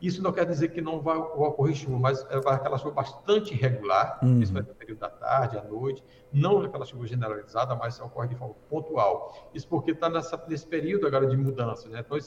Isso 0.00 0.22
não 0.22 0.30
quer 0.30 0.44
dizer 0.44 0.68
que 0.68 0.80
não 0.80 1.00
vai, 1.00 1.16
vai 1.16 1.48
ocorrer 1.48 1.74
chuva, 1.74 1.98
mas 1.98 2.26
é 2.28 2.36
aquela 2.36 2.76
chuva 2.76 2.90
bastante 2.92 3.54
irregular, 3.54 4.18
uhum. 4.22 4.36
principalmente 4.36 4.68
no 4.68 4.74
período 4.74 4.98
da 4.98 5.08
tarde, 5.08 5.56
à 5.56 5.62
noite, 5.62 6.04
não 6.32 6.60
aquela 6.60 6.84
chuva 6.84 7.06
generalizada, 7.06 7.74
mas 7.74 7.98
ocorre 7.98 8.28
de 8.28 8.34
forma 8.34 8.54
pontual. 8.68 9.50
Isso 9.54 9.66
porque 9.66 9.92
está 9.92 10.10
nesse 10.46 10.66
período 10.66 11.06
agora 11.06 11.26
de 11.26 11.36
mudança, 11.36 11.88
né? 11.88 12.04
Então, 12.04 12.18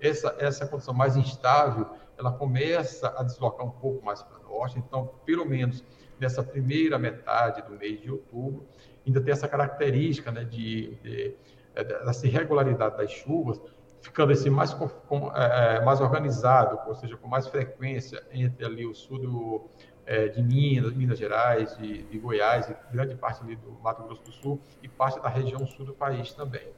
essa, 0.00 0.36
essa 0.38 0.66
condição 0.66 0.92
mais 0.92 1.16
instável, 1.16 1.88
ela 2.18 2.30
começa 2.30 3.14
a 3.16 3.22
deslocar 3.22 3.66
um 3.66 3.70
pouco 3.70 4.04
mais 4.04 4.22
para 4.22 4.38
o 4.38 4.42
norte, 4.42 4.78
então, 4.78 5.10
pelo 5.24 5.46
menos 5.46 5.82
nessa 6.20 6.42
primeira 6.42 6.98
metade 6.98 7.62
do 7.62 7.78
mês 7.78 8.00
de 8.00 8.10
outubro, 8.10 8.66
ainda 9.06 9.20
tem 9.20 9.32
essa 9.32 9.48
característica 9.48 10.30
né, 10.30 10.44
de, 10.44 10.94
de 11.02 11.34
é, 11.74 11.82
dessa 11.82 12.26
irregularidade 12.26 12.96
das 12.96 13.10
chuvas, 13.10 13.60
ficando 14.04 14.32
assim 14.32 14.50
mais, 14.50 14.74
com, 14.74 15.32
é, 15.34 15.82
mais 15.82 16.00
organizado, 16.00 16.78
ou 16.86 16.94
seja, 16.94 17.16
com 17.16 17.26
mais 17.26 17.48
frequência 17.48 18.22
entre 18.30 18.64
ali 18.64 18.86
o 18.86 18.94
sul 18.94 19.18
do, 19.18 19.64
é, 20.04 20.28
de 20.28 20.42
Minas, 20.42 20.92
Minas 20.92 21.18
Gerais, 21.18 21.74
de, 21.78 22.02
de, 22.02 22.18
Goiás, 22.18 22.68
e 22.68 22.76
grande 22.92 23.14
parte 23.14 23.42
ali 23.42 23.56
do 23.56 23.72
Mato 23.82 24.02
Grosso 24.02 24.22
do 24.22 24.30
Sul 24.30 24.60
e 24.82 24.88
parte 24.88 25.20
da 25.22 25.28
região 25.30 25.66
sul 25.66 25.86
do 25.86 25.94
país 25.94 26.34
também. 26.34 26.68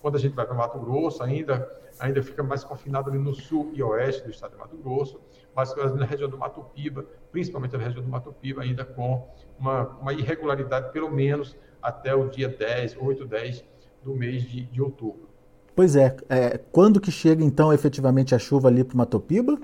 Quando 0.00 0.14
a 0.14 0.18
gente 0.20 0.34
vai 0.34 0.46
para 0.46 0.54
Mato 0.54 0.78
Grosso, 0.78 1.24
ainda, 1.24 1.68
ainda 1.98 2.22
fica 2.22 2.42
mais 2.42 2.62
confinado 2.62 3.10
ali 3.10 3.18
no 3.18 3.34
sul 3.34 3.72
e 3.74 3.82
oeste 3.82 4.22
do 4.22 4.30
estado 4.30 4.52
de 4.52 4.58
Mato 4.58 4.76
Grosso, 4.76 5.20
mas 5.54 5.74
na 5.74 6.04
região 6.04 6.30
do 6.30 6.38
Mato 6.38 6.62
Piba, 6.72 7.04
principalmente 7.32 7.72
na 7.76 7.82
região 7.82 8.02
do 8.04 8.08
Mato 8.08 8.32
Piba, 8.32 8.62
ainda 8.62 8.84
com 8.84 9.28
uma, 9.58 9.88
uma 9.98 10.12
irregularidade, 10.12 10.92
pelo 10.92 11.10
menos 11.10 11.56
até 11.82 12.14
o 12.14 12.28
dia 12.28 12.48
10, 12.48 12.96
8, 13.00 13.26
10 13.26 13.64
do 14.04 14.14
mês 14.14 14.44
de, 14.44 14.66
de 14.66 14.80
outubro. 14.80 15.35
Pois 15.76 15.94
é, 15.94 16.16
é, 16.30 16.56
quando 16.72 16.98
que 16.98 17.12
chega 17.12 17.44
então 17.44 17.70
efetivamente 17.70 18.34
a 18.34 18.38
chuva 18.38 18.68
ali 18.68 18.82
para 18.82 18.94
o 18.94 18.96
Mato 18.96 19.20
Piba? 19.20 19.58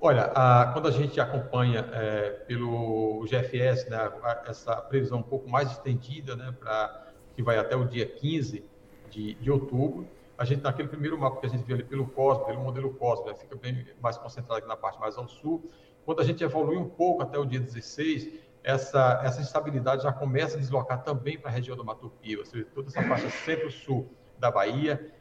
Olha, 0.00 0.32
a, 0.34 0.72
quando 0.72 0.88
a 0.88 0.90
gente 0.90 1.20
acompanha 1.20 1.88
é, 1.92 2.30
pelo 2.48 3.24
GFS, 3.24 3.88
né, 3.88 4.10
essa 4.48 4.74
previsão 4.74 5.18
um 5.18 5.22
pouco 5.22 5.48
mais 5.48 5.70
estendida, 5.70 6.34
né, 6.34 6.52
pra, 6.58 7.06
que 7.36 7.42
vai 7.42 7.56
até 7.56 7.76
o 7.76 7.84
dia 7.84 8.04
15 8.04 8.64
de, 9.08 9.34
de 9.34 9.48
outubro, 9.48 10.08
a 10.36 10.44
gente, 10.44 10.64
naquele 10.64 10.88
primeiro 10.88 11.16
mapa 11.16 11.38
que 11.38 11.46
a 11.46 11.50
gente 11.50 11.62
viu 11.62 11.76
ali 11.76 11.84
pelo 11.84 12.08
Cosmo, 12.08 12.44
pelo 12.44 12.60
modelo 12.60 12.92
Cosmo, 12.94 13.26
né, 13.26 13.34
fica 13.34 13.54
bem 13.54 13.86
mais 14.02 14.18
concentrado 14.18 14.58
aqui 14.58 14.66
na 14.66 14.76
parte 14.76 14.98
mais 14.98 15.16
ao 15.16 15.28
sul. 15.28 15.70
Quando 16.04 16.20
a 16.20 16.24
gente 16.24 16.42
evolui 16.42 16.78
um 16.78 16.88
pouco 16.88 17.22
até 17.22 17.38
o 17.38 17.44
dia 17.44 17.60
16, 17.60 18.28
essa, 18.64 19.20
essa 19.22 19.40
instabilidade 19.40 20.02
já 20.02 20.12
começa 20.12 20.56
a 20.56 20.60
deslocar 20.60 21.04
também 21.04 21.38
para 21.38 21.48
a 21.48 21.54
região 21.54 21.76
do 21.76 21.84
Mato 21.84 22.10
Piba, 22.20 22.40
ou 22.40 22.46
seja, 22.46 22.66
toda 22.74 22.88
essa 22.88 23.00
faixa 23.04 23.30
centro-sul 23.30 24.10
da 24.38 24.50
Bahia, 24.50 25.12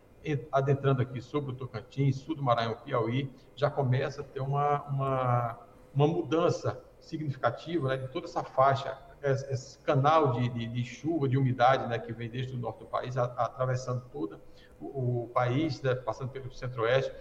adentrando 0.52 1.02
aqui 1.02 1.22
sobre 1.22 1.52
o 1.52 1.56
Tocantins, 1.56 2.18
sul 2.18 2.36
do 2.36 2.44
Maranhão, 2.44 2.76
Piauí, 2.84 3.32
já 3.56 3.70
começa 3.70 4.22
a 4.22 4.24
ter 4.24 4.42
uma, 4.42 4.82
uma, 4.84 5.60
uma 5.94 6.08
mudança 6.08 6.82
significativa 7.00 7.90
né, 7.90 7.98
de 7.98 8.08
toda 8.08 8.26
essa 8.26 8.44
faixa, 8.44 8.98
esse 9.24 9.78
canal 9.80 10.34
de, 10.34 10.50
de, 10.50 10.68
de, 10.68 10.84
chuva, 10.84 11.28
de 11.28 11.38
umidade 11.38 11.88
né, 11.88 12.00
que 12.00 12.12
vem 12.12 12.30
desde 12.30 12.56
o 12.56 12.58
norte 12.58 12.80
do 12.80 12.86
país, 12.86 13.18
a, 13.18 13.26
atravessando 13.26 14.04
todo 14.12 14.40
o, 14.80 15.24
o 15.24 15.28
país, 15.30 15.82
né, 15.82 15.94
passando 15.96 16.30
pelo 16.30 16.52
centro-oeste, 16.52 17.14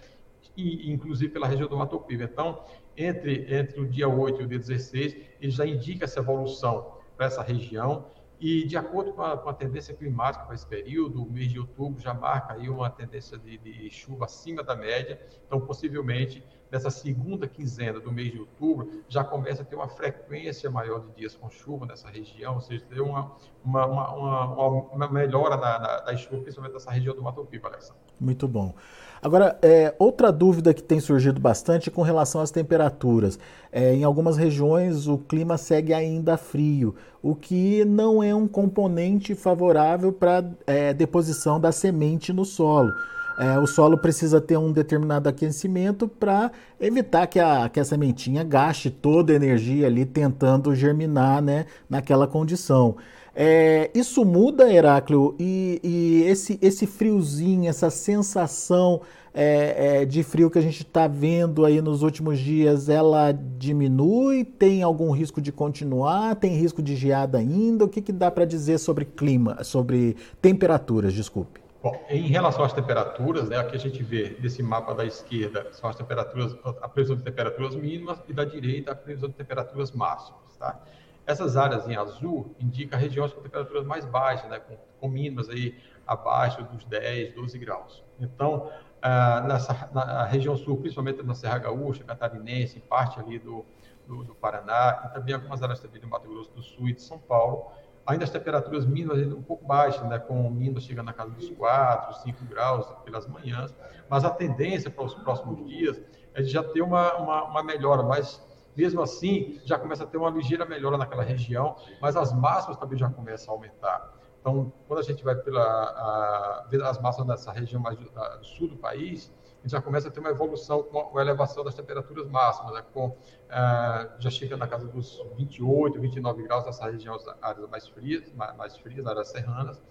e 0.55 0.91
inclusive 0.91 1.31
pela 1.31 1.47
região 1.47 1.67
do 1.67 1.77
Mato 1.77 1.99
Piba. 1.99 2.23
Então, 2.23 2.63
entre, 2.95 3.53
entre 3.53 3.79
o 3.79 3.87
dia 3.87 4.07
8 4.07 4.41
e 4.41 4.45
o 4.45 4.47
dia 4.47 4.59
16, 4.59 5.17
ele 5.41 5.51
já 5.51 5.65
indica 5.65 6.05
essa 6.05 6.19
evolução 6.19 6.95
para 7.17 7.25
essa 7.27 7.41
região, 7.41 8.07
e 8.39 8.65
de 8.65 8.75
acordo 8.77 9.13
com 9.13 9.21
a, 9.21 9.37
com 9.37 9.49
a, 9.49 9.53
tendência 9.53 9.93
climática 9.93 10.43
para 10.45 10.55
esse 10.55 10.65
período, 10.65 11.23
o 11.23 11.29
mês 11.29 11.49
de 11.49 11.59
outubro 11.59 12.01
já 12.01 12.13
marca 12.13 12.53
aí 12.53 12.69
uma 12.69 12.89
tendência 12.89 13.37
de, 13.37 13.57
de, 13.57 13.89
chuva 13.89 14.25
acima 14.25 14.63
da 14.63 14.75
média. 14.75 15.19
Então, 15.45 15.61
possivelmente, 15.61 16.43
nessa 16.71 16.89
segunda 16.89 17.47
quinzena 17.47 17.99
do 17.99 18.11
mês 18.11 18.31
de 18.31 18.39
outubro, 18.39 18.89
já 19.07 19.23
começa 19.23 19.61
a 19.61 19.65
ter 19.65 19.75
uma 19.75 19.87
frequência 19.87 20.69
maior 20.69 20.99
de 20.99 21.11
dias 21.15 21.35
com 21.35 21.49
chuva 21.49 21.85
nessa 21.85 22.09
região, 22.09 22.55
ou 22.55 22.61
seja, 22.61 22.83
ter 22.89 23.01
uma, 23.01 23.31
uma, 23.63 23.85
uma, 23.85 24.67
uma 24.67 25.07
melhora 25.07 25.57
na, 25.57 25.79
na, 25.79 25.99
da 26.01 26.17
chuva, 26.17 26.41
principalmente 26.41 26.73
nessa 26.73 26.91
região 26.91 27.15
do 27.15 27.21
Mato 27.21 27.45
Piba, 27.45 27.69
Alexandre. 27.69 28.01
Muito 28.19 28.47
bom. 28.47 28.73
Agora, 29.21 29.57
é, 29.61 29.95
outra 29.97 30.31
dúvida 30.31 30.73
que 30.73 30.83
tem 30.83 30.99
surgido 30.99 31.39
bastante 31.39 31.89
com 31.89 32.01
relação 32.01 32.41
às 32.41 32.51
temperaturas. 32.51 33.39
É, 33.71 33.93
em 33.93 34.03
algumas 34.03 34.37
regiões 34.37 35.07
o 35.07 35.17
clima 35.17 35.57
segue 35.57 35.93
ainda 35.93 36.37
frio, 36.37 36.95
o 37.23 37.35
que 37.35 37.83
não 37.85 38.21
é 38.21 38.35
um 38.35 38.47
componente 38.47 39.33
favorável 39.33 40.13
para 40.13 40.47
é, 40.67 40.93
deposição 40.93 41.59
da 41.59 41.71
semente 41.71 42.31
no 42.31 42.45
solo. 42.45 42.93
É, 43.37 43.59
o 43.59 43.67
solo 43.67 43.97
precisa 43.97 44.39
ter 44.39 44.57
um 44.57 44.71
determinado 44.71 45.27
aquecimento 45.27 46.07
para 46.07 46.51
evitar 46.79 47.27
que 47.27 47.39
a, 47.39 47.67
que 47.67 47.79
a 47.79 47.85
sementinha 47.85 48.43
gaste 48.43 48.89
toda 48.89 49.33
a 49.33 49.35
energia 49.35 49.87
ali 49.87 50.05
tentando 50.05 50.73
germinar 50.73 51.41
né, 51.41 51.65
naquela 51.89 52.27
condição. 52.27 52.95
É, 53.35 53.91
isso 53.93 54.23
muda, 54.23 54.71
Heráclio, 54.71 55.35
e, 55.37 55.81
e, 55.83 56.23
esse, 56.23 56.57
esse 56.61 56.87
friozinho, 56.87 57.69
essa 57.69 57.89
sensação 57.89 59.01
é, 59.33 59.99
é, 60.03 60.05
de 60.05 60.23
frio 60.23 60.49
que 60.49 60.57
a 60.57 60.61
gente 60.61 60.83
está 60.83 61.05
vendo 61.05 61.65
aí 61.65 61.81
nos 61.81 62.01
últimos 62.01 62.39
dias, 62.39 62.87
ela 62.87 63.33
diminui? 63.33 64.45
Tem 64.45 64.81
algum 64.81 65.11
risco 65.11 65.41
de 65.41 65.51
continuar? 65.51 66.35
Tem 66.37 66.55
risco 66.55 66.81
de 66.81 66.95
geada 66.95 67.37
ainda? 67.37 67.83
O 67.83 67.89
que, 67.89 68.01
que 68.01 68.13
dá 68.13 68.31
para 68.31 68.45
dizer 68.45 68.77
sobre 68.77 69.03
clima, 69.03 69.61
sobre 69.65 70.15
temperaturas, 70.41 71.13
desculpe? 71.13 71.64
Bom, 71.85 72.03
em 72.09 72.29
relação 72.29 72.65
às 72.65 72.73
temperaturas, 72.73 73.47
né, 73.47 73.57
aqui 73.57 73.75
a 73.75 73.79
gente 73.79 74.01
vê 74.01 74.35
nesse 74.39 74.63
mapa 74.63 74.95
da 74.95 75.05
esquerda 75.05 75.71
são 75.71 75.87
as 75.87 75.95
temperaturas, 75.95 76.57
a 76.81 76.89
previsão 76.89 77.15
de 77.15 77.21
temperaturas 77.21 77.75
mínimas 77.75 78.19
e 78.27 78.33
da 78.33 78.43
direita 78.43 78.91
a 78.93 78.95
previsão 78.95 79.29
de 79.29 79.35
temperaturas 79.35 79.91
máximas, 79.91 80.57
tá? 80.57 80.81
Essas 81.27 81.55
áreas 81.55 81.87
em 81.87 81.95
azul 81.95 82.55
indicam 82.59 82.97
regiões 82.97 83.31
com 83.33 83.39
temperaturas 83.39 83.85
mais 83.85 84.03
baixas, 84.03 84.49
né, 84.49 84.57
com, 84.57 84.75
com 84.99 85.07
mínimas 85.07 85.47
aí 85.47 85.79
abaixo 86.07 86.63
dos 86.63 86.83
10, 86.85 87.35
12 87.35 87.59
graus. 87.59 88.03
Então, 88.19 88.71
ah, 88.99 89.41
nessa, 89.41 89.87
na 89.93 90.25
região 90.25 90.57
sul, 90.57 90.77
principalmente 90.77 91.21
na 91.21 91.35
Serra 91.35 91.59
Gaúcha, 91.59 92.03
Catarinense, 92.03 92.79
parte 92.79 93.19
ali 93.19 93.37
do, 93.37 93.63
do, 94.07 94.23
do, 94.23 94.33
Paraná, 94.33 95.03
e 95.05 95.13
também 95.13 95.35
algumas 95.35 95.61
áreas 95.61 95.79
também 95.79 96.01
do 96.01 96.07
Mato 96.07 96.27
Grosso 96.27 96.51
do 96.51 96.63
Sul 96.63 96.89
e 96.89 96.93
de 96.93 97.03
São 97.03 97.19
Paulo, 97.19 97.69
ainda 98.05 98.23
as 98.23 98.29
temperaturas 98.29 98.85
mínimas 98.85 99.17
ainda 99.17 99.35
um 99.35 99.41
pouco 99.41 99.65
baixas, 99.65 100.03
né, 100.07 100.19
com 100.19 100.49
mínimas 100.49 100.83
chegando 100.83 101.07
na 101.07 101.13
casa 101.13 101.31
dos 101.31 101.49
4, 101.49 102.21
5 102.21 102.45
graus 102.45 102.85
pelas 103.03 103.27
manhãs, 103.27 103.75
mas 104.09 104.23
a 104.23 104.29
tendência 104.29 104.89
para 104.89 105.03
os 105.03 105.15
próximos 105.15 105.65
dias 105.65 105.99
é 106.33 106.41
de 106.41 106.49
já 106.49 106.63
ter 106.63 106.81
uma, 106.81 107.13
uma, 107.15 107.43
uma 107.45 107.63
melhora, 107.63 108.03
mas 108.03 108.43
mesmo 108.75 109.01
assim, 109.01 109.59
já 109.63 109.79
começa 109.79 110.03
a 110.03 110.07
ter 110.07 110.17
uma 110.17 110.29
ligeira 110.29 110.65
melhora 110.65 110.97
naquela 110.97 111.23
região, 111.23 111.77
mas 112.01 112.17
as 112.17 112.33
máximas 112.33 112.77
também 112.77 112.97
já 112.97 113.09
começam 113.09 113.53
a 113.53 113.57
aumentar. 113.57 114.13
Então, 114.41 114.71
quando 114.87 114.99
a 114.99 115.03
gente 115.03 115.23
vai 115.23 115.33
pela 115.35 115.63
a, 115.63 116.67
ver 116.69 116.83
as 116.83 117.01
máximas 117.01 117.27
nessa 117.27 117.51
região 117.51 117.81
mais 117.81 117.97
do, 117.97 118.11
a, 118.15 118.35
do, 118.35 118.45
sul 118.45 118.67
do 118.67 118.77
país, 118.77 119.33
gente 119.65 119.71
já 119.71 119.81
começa 119.81 120.07
a 120.07 120.11
ter 120.11 120.19
uma 120.19 120.29
evolução 120.29 120.83
com 120.83 121.17
a 121.17 121.21
elevação 121.21 121.63
das 121.63 121.73
temperaturas 121.73 122.29
máximas, 122.29 122.73
né? 122.73 122.83
com, 122.93 123.17
a, 123.49 124.15
já 124.19 124.29
chega 124.29 124.55
na 124.55 124.67
casa 124.67 124.87
dos 124.87 125.19
28, 125.35 125.99
29 125.99 126.43
graus 126.43 126.65
nessa 126.65 126.89
região, 126.89 127.17
áreas 127.41 127.67
mais 127.69 127.87
frias, 127.87 128.31
mais, 128.33 128.55
mais 128.55 128.77
frias, 128.77 129.05
áreas 129.07 129.27
serranas, 129.29 129.81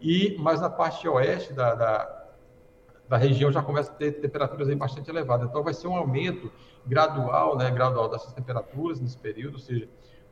e 0.00 0.36
mais 0.38 0.60
na 0.60 0.70
parte 0.70 1.06
oeste 1.06 1.52
da, 1.52 1.74
da, 1.74 2.26
da 3.06 3.16
região 3.18 3.52
já 3.52 3.62
começa 3.62 3.92
a 3.92 3.94
ter 3.94 4.12
temperaturas 4.12 4.68
aí 4.68 4.74
bastante 4.74 5.10
elevadas. 5.10 5.48
Então, 5.48 5.62
vai 5.62 5.74
ser 5.74 5.86
um 5.86 5.96
aumento 5.96 6.50
gradual, 6.86 7.58
né, 7.58 7.70
gradual 7.70 8.08
dessas 8.08 8.32
temperaturas 8.32 9.00
nesse 9.00 9.18
período, 9.18 9.54
ou 9.54 9.60
seja, 9.60 9.86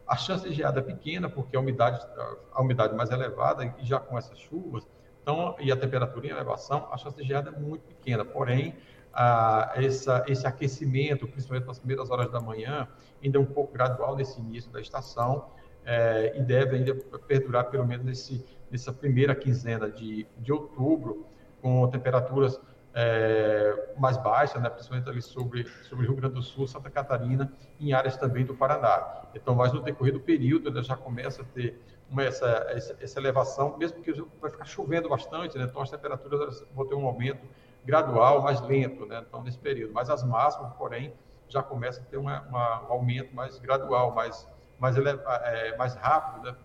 a 0.07 0.17
chance 0.17 0.49
de 0.49 0.55
geada 0.55 0.81
é 0.81 0.83
pequena, 0.83 1.29
porque 1.29 1.55
a 1.55 1.61
umidade, 1.61 2.03
a 2.51 2.63
umidade 2.63 2.97
mais 2.97 3.11
elevada, 3.11 3.75
e 3.79 3.85
já 3.85 4.01
com 4.01 4.17
essas 4.17 4.39
chuvas, 4.39 4.89
então, 5.29 5.55
e 5.61 5.71
a 5.71 5.77
temperatura 5.77 6.27
em 6.27 6.31
elevação, 6.31 6.89
a 6.91 6.97
chance 6.97 7.15
de 7.15 7.23
geada 7.23 7.51
é 7.51 7.61
muito 7.61 7.83
pequena. 7.83 8.25
Porém, 8.25 8.75
a, 9.13 9.73
essa, 9.75 10.25
esse 10.27 10.47
aquecimento, 10.47 11.29
principalmente 11.29 11.67
nas 11.67 11.79
primeiras 11.79 12.11
horas 12.11 12.31
da 12.31 12.41
manhã, 12.41 12.89
ainda 13.23 13.37
é 13.37 13.41
um 13.41 13.45
pouco 13.45 13.71
gradual 13.75 14.17
nesse 14.17 14.41
início 14.41 14.73
da 14.73 14.81
estação, 14.81 15.51
é, 15.85 16.33
e 16.35 16.43
deve 16.43 16.77
ainda 16.77 16.95
perdurar 16.95 17.65
pelo 17.65 17.87
menos 17.87 18.07
nesse, 18.07 18.43
nessa 18.71 18.91
primeira 18.91 19.35
quinzena 19.35 19.91
de, 19.91 20.27
de 20.39 20.51
outubro, 20.51 21.27
com 21.61 21.87
temperaturas 21.89 22.59
é, 22.95 23.93
mais 23.99 24.17
baixa, 24.17 24.59
né, 24.59 24.71
principalmente 24.71 25.11
ali 25.11 25.21
sobre, 25.21 25.67
sobre 25.83 26.07
Rio 26.07 26.17
Grande 26.17 26.37
do 26.37 26.43
Sul, 26.43 26.67
Santa 26.67 26.89
Catarina, 26.89 27.53
em 27.79 27.93
áreas 27.93 28.17
também 28.17 28.47
do 28.47 28.55
Paraná. 28.55 29.25
Então, 29.35 29.55
mas 29.55 29.75
no 29.75 29.83
decorrer 29.83 30.15
do 30.15 30.21
período, 30.21 30.71
né, 30.71 30.83
já 30.83 30.97
começa 30.97 31.43
a 31.43 31.45
ter 31.45 31.79
essa, 32.19 32.67
essa, 33.01 33.19
elevação, 33.19 33.77
mesmo 33.77 34.03
que 34.03 34.13
vai 34.41 34.51
ficar 34.51 34.65
chovendo 34.65 35.09
bastante, 35.09 35.59
né, 35.59 35.65
então 35.65 35.83
as 35.83 35.91
temperaturas 35.91 36.65
vão 36.75 36.87
ter 36.87 36.95
um 36.95 37.07
aumento 37.07 37.47
gradual, 37.85 38.43
mais 38.43 38.61
lento, 38.63 39.07
né, 39.07 39.25
então 39.27 39.43
nesse 39.43 39.59
período. 39.59 39.93
Mas 39.93 40.09
as 40.09 40.25
máximas, 40.25 40.73
porém, 40.75 41.13
já 41.49 41.63
começam 41.63 42.03
a 42.03 42.07
ter 42.07 42.17
uma, 42.17 42.41
uma, 42.43 42.83
um 42.89 42.93
aumento 42.93 43.35
mais 43.35 43.59
gradual, 43.59 44.15
mais, 44.15 44.49
mais, 44.79 44.97
é, 44.97 45.77
mais 45.77 45.95
rápido, 45.95 46.45
né, 46.45 46.57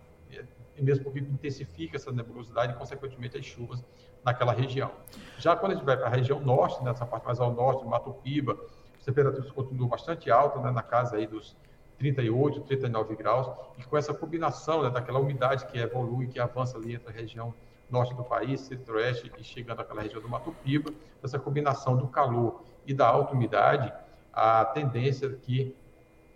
e 0.75 0.81
mesmo 0.81 1.03
porque 1.03 1.19
intensifica 1.19 1.97
essa 1.97 2.11
nebulosidade 2.11 2.73
e, 2.73 2.75
consequentemente, 2.75 3.37
as 3.37 3.45
chuvas 3.45 3.83
naquela 4.23 4.53
região. 4.53 4.91
Já 5.37 5.55
quando 5.55 5.73
a 5.73 5.75
gente 5.75 5.85
vai 5.85 5.97
para 5.97 6.07
a 6.07 6.09
região 6.09 6.39
norte, 6.39 6.83
nessa 6.83 7.05
parte 7.05 7.25
mais 7.25 7.39
ao 7.39 7.51
norte, 7.51 7.85
Mato 7.85 8.13
Piba, 8.13 8.57
as 8.97 9.05
temperaturas 9.05 9.51
continuam 9.51 9.89
bastante 9.89 10.31
altas, 10.31 10.63
né, 10.63 10.71
na 10.71 10.81
casa 10.81 11.17
aí 11.17 11.27
dos 11.27 11.55
38, 11.97 12.61
39 12.61 13.15
graus, 13.15 13.47
e 13.77 13.83
com 13.83 13.97
essa 13.97 14.13
combinação 14.13 14.83
né, 14.83 14.89
daquela 14.89 15.19
umidade 15.19 15.65
que 15.67 15.77
evolui, 15.77 16.27
que 16.27 16.39
avança 16.39 16.77
ali 16.77 16.95
entre 16.95 17.09
a 17.09 17.11
região 17.11 17.53
norte 17.89 18.13
do 18.15 18.23
país, 18.23 18.61
centro-oeste 18.61 19.31
e 19.37 19.43
chegando 19.43 19.81
àquela 19.81 20.01
região 20.01 20.21
do 20.21 20.27
Mato 20.27 20.53
Piba, 20.63 20.91
essa 21.23 21.37
combinação 21.37 21.95
do 21.95 22.07
calor 22.07 22.63
e 22.85 22.93
da 22.93 23.07
alta 23.07 23.33
umidade, 23.33 23.93
a 24.31 24.65
tendência 24.65 25.27
é 25.27 25.29
que 25.29 25.75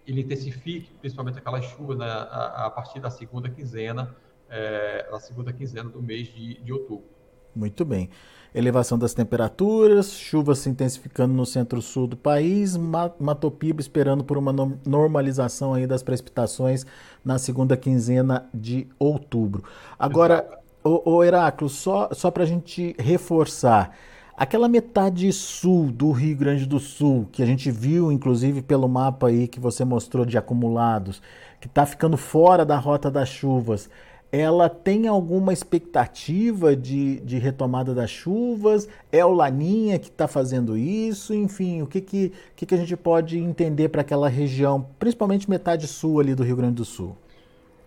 ele 0.05 0.21
intensifique, 0.21 0.93
principalmente 1.01 1.39
aquelas 1.39 1.65
chuvas 1.65 1.97
né, 1.97 2.05
a, 2.05 2.67
a, 2.67 2.69
partir 2.69 2.99
da 2.99 3.09
segunda 3.09 3.49
quinzena, 3.49 4.15
é, 4.49 5.09
da 5.09 5.19
segunda 5.19 5.51
quinzena 5.51 5.89
do 5.89 6.01
mês 6.01 6.27
de, 6.27 6.61
de 6.61 6.71
outubro. 6.71 7.16
Muito 7.57 7.83
bem. 7.83 8.09
Elevação 8.53 8.97
das 8.97 9.13
temperaturas, 9.13 10.13
chuvas 10.13 10.59
se 10.59 10.69
intensificando 10.69 11.33
no 11.33 11.45
centro-sul 11.45 12.07
do 12.07 12.15
país, 12.15 12.77
Matopiba 13.19 13.81
esperando 13.81 14.23
por 14.23 14.37
uma 14.37 14.53
normalização 14.85 15.73
aí 15.73 15.85
das 15.85 16.01
precipitações 16.01 16.85
na 17.25 17.37
segunda 17.37 17.75
quinzena 17.75 18.47
de 18.53 18.87
outubro. 18.97 19.63
Agora, 19.99 20.47
o, 20.83 21.17
o 21.17 21.23
Heráclio, 21.23 21.67
só, 21.67 22.09
só 22.13 22.31
para 22.31 22.43
a 22.43 22.47
gente 22.47 22.95
reforçar, 22.97 23.95
aquela 24.35 24.69
metade 24.69 25.31
sul 25.33 25.91
do 25.91 26.11
Rio 26.11 26.37
Grande 26.37 26.65
do 26.65 26.79
Sul, 26.79 27.27
que 27.31 27.43
a 27.43 27.45
gente 27.45 27.69
viu 27.69 28.11
inclusive 28.11 28.61
pelo 28.61 28.87
mapa 28.87 29.27
aí 29.27 29.47
que 29.47 29.59
você 29.59 29.83
mostrou 29.83 30.25
de 30.25 30.37
acumulados, 30.37 31.21
que 31.59 31.67
está 31.67 31.85
ficando 31.85 32.15
fora 32.15 32.63
da 32.65 32.77
rota 32.77 33.11
das 33.11 33.29
chuvas, 33.29 33.89
ela 34.31 34.69
tem 34.69 35.07
alguma 35.07 35.53
expectativa 35.53 36.75
de, 36.75 37.19
de 37.21 37.37
retomada 37.37 37.93
das 37.93 38.09
chuvas? 38.09 38.87
É 39.11 39.23
o 39.23 39.31
Laninha 39.31 39.97
que 39.97 40.09
está 40.09 40.27
fazendo 40.27 40.77
isso? 40.77 41.33
Enfim, 41.33 41.81
o 41.81 41.87
que, 41.87 42.01
que, 42.01 42.33
que, 42.55 42.65
que 42.65 42.75
a 42.75 42.77
gente 42.77 42.95
pode 42.97 43.37
entender 43.37 43.89
para 43.89 44.01
aquela 44.01 44.27
região, 44.27 44.85
principalmente 44.99 45.49
metade 45.49 45.87
sul 45.87 46.19
ali 46.19 46.35
do 46.35 46.43
Rio 46.43 46.55
Grande 46.55 46.75
do 46.75 46.85
Sul? 46.85 47.15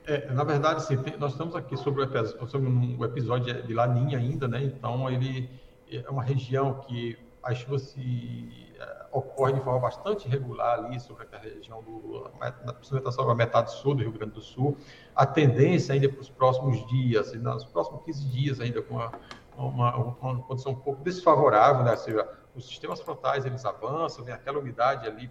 É, 0.07 0.33
na 0.33 0.43
verdade, 0.43 0.85
sim, 0.85 0.97
tem, 0.97 1.17
nós 1.19 1.33
estamos 1.33 1.55
aqui 1.55 1.77
sobre 1.77 2.05
sobre 2.49 2.69
um 2.69 3.05
episódio 3.05 3.63
de 3.63 3.75
Laninha 3.75 4.19
ainda, 4.19 4.49
né? 4.49 4.63
Então, 4.65 5.09
ele 5.11 5.49
é 5.93 6.09
uma 6.11 6.23
região 6.23 6.81
que 6.87 7.17
as 7.43 7.59
chuvas 7.59 7.83
se 7.83 8.71
ocorre 9.13 9.55
de 9.55 9.61
forma 9.61 9.81
bastante 9.81 10.29
regular 10.29 10.79
ali 10.79 11.01
sobre 11.01 11.25
aquela 11.25 11.43
região 11.43 11.83
do, 11.83 12.31
principalmente 12.75 13.13
sobre 13.13 13.33
a 13.33 13.35
metade 13.35 13.73
sul 13.73 13.95
do 13.95 14.03
Rio 14.03 14.13
Grande 14.13 14.33
do 14.33 14.41
Sul. 14.41 14.77
A 15.15 15.27
tendência 15.27 15.95
ainda 15.95 16.09
para 16.09 16.21
os 16.21 16.31
próximos 16.31 16.87
dias, 16.89 17.33
nos 17.35 17.65
próximos 17.65 18.03
15 18.05 18.29
dias 18.29 18.61
ainda 18.61 18.83
com 18.83 18.95
uma, 18.95 19.13
uma, 19.57 19.97
uma 19.97 20.43
condição 20.43 20.73
um 20.73 20.77
pouco 20.77 21.03
desfavorável, 21.03 21.83
né? 21.85 21.93
Ou 21.93 21.97
seja, 21.97 22.29
os 22.55 22.67
sistemas 22.67 23.01
frontais 23.01 23.45
eles 23.45 23.65
avançam, 23.65 24.25
vem 24.25 24.35
aquela 24.35 24.59
umidade 24.59 25.07
ali, 25.07 25.29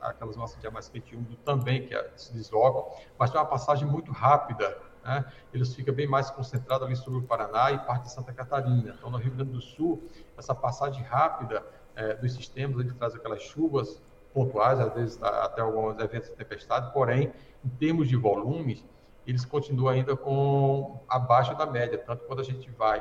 aquelas 0.00 0.36
massas 0.36 0.60
de 0.60 0.66
ar 0.66 0.72
mais 0.72 0.88
quente 0.88 1.14
e 1.14 1.16
úmido 1.16 1.36
também 1.36 1.86
que 1.86 1.96
se 2.16 2.32
deslocam, 2.32 2.90
mas 3.18 3.30
tem 3.30 3.40
uma 3.40 3.46
passagem 3.46 3.86
muito 3.86 4.12
rápida 4.12 4.76
né, 5.04 5.24
eles 5.52 5.74
ficam 5.74 5.94
bem 5.94 6.06
mais 6.06 6.30
concentrados 6.30 6.86
ali 6.86 6.96
sobre 6.96 7.18
o 7.18 7.22
Paraná 7.22 7.70
e 7.70 7.78
parte 7.78 8.04
de 8.04 8.12
Santa 8.12 8.32
Catarina. 8.32 8.94
Então, 8.98 9.10
no 9.10 9.18
Rio 9.18 9.32
Grande 9.32 9.52
do 9.52 9.60
Sul, 9.60 10.02
essa 10.36 10.54
passagem 10.54 11.02
rápida 11.02 11.64
é, 11.94 12.14
dos 12.14 12.32
sistemas, 12.34 12.80
ele 12.80 12.92
traz 12.94 13.14
aquelas 13.14 13.42
chuvas 13.42 14.02
pontuais, 14.32 14.80
às 14.80 14.92
vezes 14.92 15.22
até 15.22 15.62
alguns 15.62 15.98
eventos 16.00 16.28
de 16.28 16.34
tempestade, 16.34 16.92
porém, 16.92 17.32
em 17.64 17.68
termos 17.68 18.08
de 18.08 18.16
volumes, 18.16 18.84
eles 19.26 19.44
continuam 19.44 19.88
ainda 19.88 20.16
com 20.16 21.00
abaixo 21.08 21.56
da 21.56 21.64
média, 21.64 21.96
tanto 21.98 22.24
quando 22.24 22.40
a 22.40 22.44
gente 22.44 22.70
vai, 22.72 22.98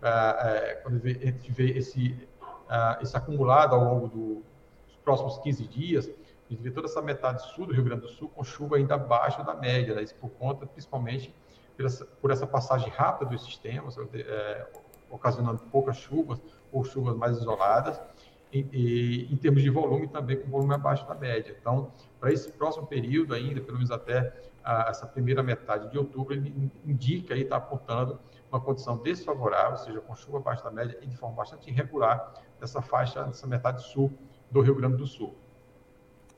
é, 0.00 0.08
é, 0.08 0.74
quando 0.82 1.04
a 1.04 1.08
gente 1.08 1.52
vê 1.52 1.70
esse, 1.70 2.16
é, 2.70 3.02
esse 3.02 3.16
acumulado 3.16 3.74
ao 3.74 3.84
longo 3.84 4.08
do, 4.08 4.42
dos 4.86 4.96
próximos 5.04 5.38
15 5.38 5.66
dias, 5.66 6.10
a 6.50 6.72
toda 6.72 6.86
essa 6.86 7.02
metade 7.02 7.42
sul 7.54 7.66
do 7.66 7.72
Rio 7.72 7.84
Grande 7.84 8.02
do 8.02 8.08
Sul 8.08 8.28
com 8.28 8.42
chuva 8.42 8.76
ainda 8.76 8.94
abaixo 8.94 9.44
da 9.44 9.54
média, 9.54 9.94
né? 9.94 10.02
isso 10.02 10.14
por 10.14 10.30
conta, 10.30 10.66
principalmente, 10.66 11.34
por 11.76 11.84
essa, 11.84 12.04
por 12.04 12.30
essa 12.30 12.46
passagem 12.46 12.88
rápida 12.88 13.30
dos 13.30 13.44
sistemas, 13.44 13.96
é, 14.14 14.66
ocasionando 15.10 15.60
poucas 15.70 15.96
chuvas 15.96 16.40
ou 16.72 16.84
chuvas 16.84 17.16
mais 17.16 17.36
isoladas, 17.36 18.00
e, 18.52 19.28
em 19.30 19.36
termos 19.36 19.62
de 19.62 19.70
volume 19.70 20.08
também 20.08 20.40
com 20.40 20.50
volume 20.50 20.74
abaixo 20.74 21.06
da 21.06 21.14
média. 21.14 21.54
Então, 21.60 21.92
para 22.18 22.32
esse 22.32 22.50
próximo 22.52 22.86
período 22.86 23.34
ainda, 23.34 23.60
pelo 23.60 23.74
menos 23.76 23.90
até 23.90 24.32
a, 24.64 24.88
essa 24.88 25.06
primeira 25.06 25.42
metade 25.42 25.90
de 25.90 25.98
outubro, 25.98 26.34
ele 26.34 26.72
indica 26.84 27.34
e 27.34 27.42
está 27.42 27.56
apontando 27.56 28.18
uma 28.50 28.60
condição 28.60 28.96
desfavorável, 28.96 29.72
ou 29.72 29.76
seja, 29.76 30.00
com 30.00 30.14
chuva 30.14 30.38
abaixo 30.38 30.64
da 30.64 30.70
média 30.70 30.98
e 31.02 31.06
de 31.06 31.16
forma 31.16 31.36
bastante 31.36 31.68
irregular 31.68 32.32
nessa 32.60 32.80
faixa, 32.80 33.26
nessa 33.26 33.46
metade 33.46 33.82
sul 33.82 34.10
do 34.50 34.60
Rio 34.60 34.74
Grande 34.74 34.96
do 34.96 35.06
Sul. 35.06 35.34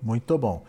Muito 0.02 0.36
bom. 0.38 0.62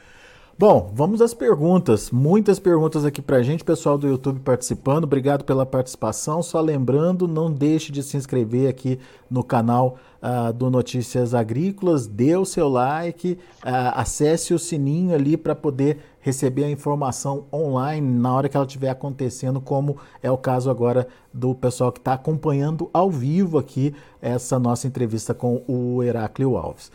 Bom, 0.62 0.92
vamos 0.94 1.22
às 1.22 1.34
perguntas. 1.34 2.12
Muitas 2.12 2.60
perguntas 2.60 3.04
aqui 3.04 3.20
pra 3.20 3.42
gente, 3.42 3.64
pessoal 3.64 3.98
do 3.98 4.08
YouTube 4.08 4.42
participando. 4.42 5.06
Obrigado 5.06 5.44
pela 5.44 5.66
participação. 5.66 6.44
Só 6.44 6.62
lembrando, 6.62 7.28
não 7.28 7.52
deixe 7.52 7.92
de 7.92 8.04
se 8.04 8.16
inscrever 8.16 8.70
aqui 8.70 9.00
no 9.28 9.44
canal 9.44 9.98
uh, 10.22 10.54
do 10.54 10.70
Notícias 10.70 11.34
Agrícolas, 11.34 12.06
dê 12.06 12.36
o 12.36 12.46
seu 12.46 12.70
like, 12.70 13.40
uh, 13.66 13.96
acesse 13.96 14.54
o 14.54 14.60
sininho 14.60 15.16
ali 15.16 15.36
para 15.36 15.56
poder 15.56 15.98
receber 16.20 16.66
a 16.66 16.70
informação 16.70 17.46
online 17.52 18.08
na 18.08 18.32
hora 18.32 18.48
que 18.48 18.56
ela 18.56 18.66
estiver 18.68 18.90
acontecendo, 18.90 19.60
como 19.60 19.98
é 20.22 20.30
o 20.30 20.38
caso 20.38 20.70
agora 20.70 21.08
do 21.34 21.56
pessoal 21.56 21.92
que 21.92 21.98
está 21.98 22.14
acompanhando 22.14 22.88
ao 22.94 23.10
vivo 23.10 23.58
aqui 23.58 23.96
essa 24.22 24.60
nossa 24.60 24.86
entrevista 24.86 25.34
com 25.34 25.64
o 25.68 26.04
Heráclio 26.04 26.56
Alves. 26.56 26.92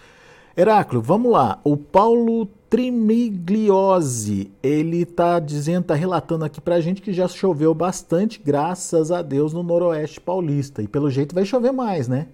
Heráclio, 0.59 1.03
vamos 1.03 1.31
lá. 1.31 1.61
O 1.62 1.77
Paulo 1.77 2.47
Trimigliose, 2.71 4.51
ele 4.62 5.03
está 5.03 5.38
dizendo, 5.38 5.83
está 5.83 5.95
relatando 5.95 6.47
aqui 6.47 6.62
para 6.62 6.77
a 6.77 6.81
gente 6.81 7.03
que 7.03 7.12
já 7.12 7.29
choveu 7.29 7.75
bastante, 7.75 8.40
graças 8.42 9.11
a 9.12 9.21
Deus, 9.21 9.53
no 9.53 9.62
Noroeste 9.62 10.19
Paulista. 10.19 10.81
E 10.81 10.88
pelo 10.88 11.11
jeito 11.11 11.35
vai 11.35 11.45
chover 11.45 11.73
mais, 11.73 12.09
né? 12.09 12.29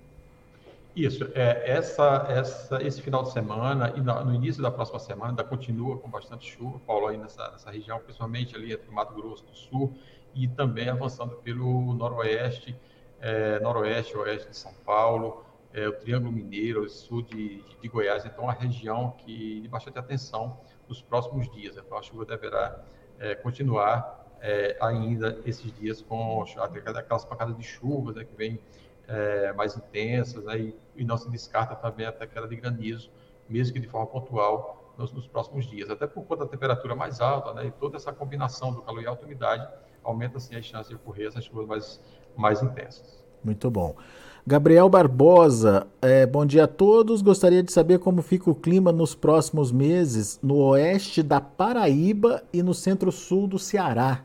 Isso. 0.95 1.27
É, 1.35 1.69
essa, 1.69 2.27
essa, 2.29 2.81
esse 2.81 3.03
final 3.03 3.25
de 3.25 3.33
semana 3.33 3.93
e 3.97 4.01
no, 4.01 4.25
no, 4.27 4.33
início 4.33 4.63
da 4.63 4.71
próxima 4.71 5.01
semana 5.01 5.31
ainda 5.31 5.43
continua 5.43 5.99
com 5.99 6.09
bastante 6.09 6.49
chuva, 6.49 6.79
Paulo, 6.87 7.09
aí 7.09 7.17
nessa, 7.17 7.51
nessa 7.51 7.73
região, 7.73 7.99
principalmente 7.99 8.55
ali 8.55 8.79
no 8.87 8.93
Mato 8.93 9.15
Grosso 9.15 9.45
do 9.45 9.57
Sul 9.57 9.93
e 10.33 10.47
também 10.47 10.89
avançando 10.89 11.35
pelo 11.43 11.93
Noroeste, 11.95 12.77
é, 13.21 13.59
Noroeste, 13.59 14.17
Oeste 14.17 14.51
de 14.51 14.57
São 14.57 14.73
Paulo 14.87 15.43
é, 15.73 15.89
o 15.89 15.93
Triângulo 15.93 16.33
Mineiro, 16.33 16.83
o 16.83 16.89
sul 16.89 17.23
de, 17.23 17.63
de, 17.81 17.89
Goiás, 17.89 18.25
então 18.25 18.45
uma 18.45 18.53
região 18.53 19.13
que 19.19 19.61
de 19.61 19.69
bastante 19.69 19.99
atenção 19.99 20.61
nos 20.89 21.01
próximos 21.01 21.51
dias. 21.51 21.77
Então 21.77 21.97
a 21.97 22.03
chuva 22.03 22.25
deverá 22.25 22.83
é, 23.19 23.35
continuar 23.35 24.23
é, 24.41 24.77
ainda 24.81 25.41
esses 25.47 25.73
dias 25.79 26.03
com 26.03 26.43
aquelas 26.43 27.25
pancadas 27.25 27.57
de 27.57 27.63
chuva 27.63 28.13
né, 28.13 28.25
que 28.25 28.35
vêm 28.35 28.61
é, 29.07 29.53
mais 29.53 29.77
intensas, 29.77 30.45
né, 30.45 30.59
e, 30.59 30.77
e, 30.97 31.05
não 31.05 31.17
se 31.17 31.31
descarta 31.31 31.75
também 31.75 32.07
até 32.07 32.27
queda 32.27 32.47
de 32.47 32.57
granizo, 32.57 33.11
mesmo 33.49 33.75
que 33.75 33.81
de 33.81 33.89
forma 33.89 34.07
pontual 34.07 34.95
nos, 34.99 35.13
nos, 35.13 35.27
próximos 35.27 35.67
dias. 35.67 35.91
Até 35.91 36.07
por 36.07 36.25
conta 36.25 36.45
da 36.45 36.51
temperatura 36.51 36.95
mais 36.95 37.21
alta, 37.21 37.55
né, 37.55 37.67
e 37.67 37.71
toda 37.71 37.97
essa 37.97 38.13
combinação 38.13 38.73
do 38.73 38.83
calor 38.83 39.03
e 39.03 39.07
alta 39.07 39.25
umidade 39.25 39.67
aumenta 40.03 40.39
assim 40.39 40.57
as 40.57 40.65
chances 40.65 40.89
de 40.89 40.97
ocorrer 40.97 41.29
essas 41.29 41.45
chuvas 41.45 41.67
mais, 41.67 42.01
mais 42.37 42.63
intensas. 42.63 43.23
Muito 43.45 43.71
bom. 43.71 43.97
Gabriel 44.45 44.89
Barbosa, 44.89 45.87
é, 46.01 46.27
bom 46.27 46.45
dia 46.45 46.65
a 46.65 46.67
todos. 46.67 47.23
Gostaria 47.23 47.63
de 47.63 47.71
saber 47.71 48.01
como 48.01 48.21
fica 48.23 48.51
o 48.51 48.55
clima 48.57 48.91
nos 48.91 49.15
próximos 49.15 49.71
meses 49.71 50.41
no 50.43 50.57
oeste 50.57 51.23
da 51.23 51.41
Paraíba 51.41 52.43
e 52.53 52.61
no 52.61 52.75
centro-sul 52.75 53.47
do 53.47 53.57
Ceará. 53.57 54.25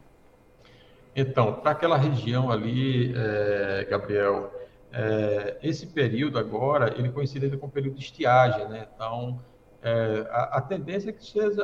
Então, 1.15 1.53
para 1.53 1.69
aquela 1.69 1.97
região 1.97 2.49
ali, 2.49 3.13
é, 3.15 3.88
Gabriel, 3.88 4.51
é, 4.91 5.58
esse 5.62 5.86
período 5.86 6.39
agora, 6.39 6.95
ele 6.97 7.10
coincide 7.10 7.56
com 7.56 7.67
o 7.67 7.71
período 7.71 7.97
de 7.97 8.03
estiagem, 8.03 8.67
né? 8.69 8.88
Então, 8.95 9.39
é, 9.84 10.27
a, 10.32 10.58
a, 10.58 10.62
tendência 10.62 11.12
é 11.12 11.13
que 11.13 11.23
seja 11.23 11.62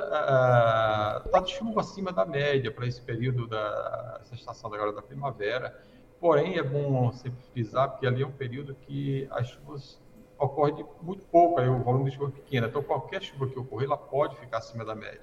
está 1.26 1.40
de 1.40 1.52
chuva 1.54 1.82
acima 1.82 2.14
da 2.14 2.24
média 2.24 2.70
para 2.72 2.86
esse 2.86 3.02
período 3.02 3.48
da 3.48 4.20
essa 4.22 4.36
estação 4.36 4.72
agora 4.72 4.94
da 4.94 5.02
primavera. 5.02 5.76
Porém, 6.24 6.58
é 6.58 6.64
bom 6.64 7.12
sempre 7.12 7.44
frisar, 7.52 7.90
porque 7.90 8.08
ali 8.08 8.24
é 8.24 8.26
um 8.26 8.32
período 8.32 8.74
que 8.74 9.28
as 9.30 9.46
chuvas 9.46 10.02
ocorrem 10.40 10.74
de 10.76 10.86
muito 11.02 11.26
pouco, 11.26 11.60
aí 11.60 11.68
o 11.68 11.80
volume 11.80 12.10
de 12.10 12.16
chuva 12.16 12.30
é 12.30 12.32
pequeno. 12.32 12.66
Então, 12.66 12.82
qualquer 12.82 13.22
chuva 13.22 13.46
que 13.46 13.60
ocorrer, 13.60 13.88
ela 13.88 13.98
pode 13.98 14.38
ficar 14.38 14.60
acima 14.60 14.86
da 14.86 14.96
média. 14.96 15.20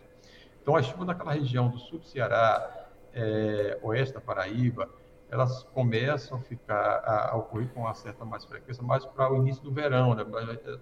Então, 0.61 0.77
as 0.77 0.85
chuvas 0.85 1.07
naquela 1.07 1.33
região 1.33 1.71
do 1.71 1.79
sul 1.79 2.01
do 2.01 2.05
Ceará, 2.05 2.91
é, 3.15 3.79
oeste 3.83 4.13
da 4.13 4.21
Paraíba, 4.21 4.91
elas 5.31 5.63
começam 5.73 6.37
a 6.37 6.41
ficar 6.43 6.97
a, 7.03 7.31
a, 7.31 7.37
ocorrer 7.39 7.71
com 7.73 7.81
uma 7.81 7.95
certa 7.95 8.23
mais 8.27 8.45
frequência, 8.45 8.83
mais 8.83 9.07
para 9.07 9.33
o 9.33 9.39
início 9.39 9.63
do 9.63 9.73
verão, 9.73 10.15
né? 10.15 10.23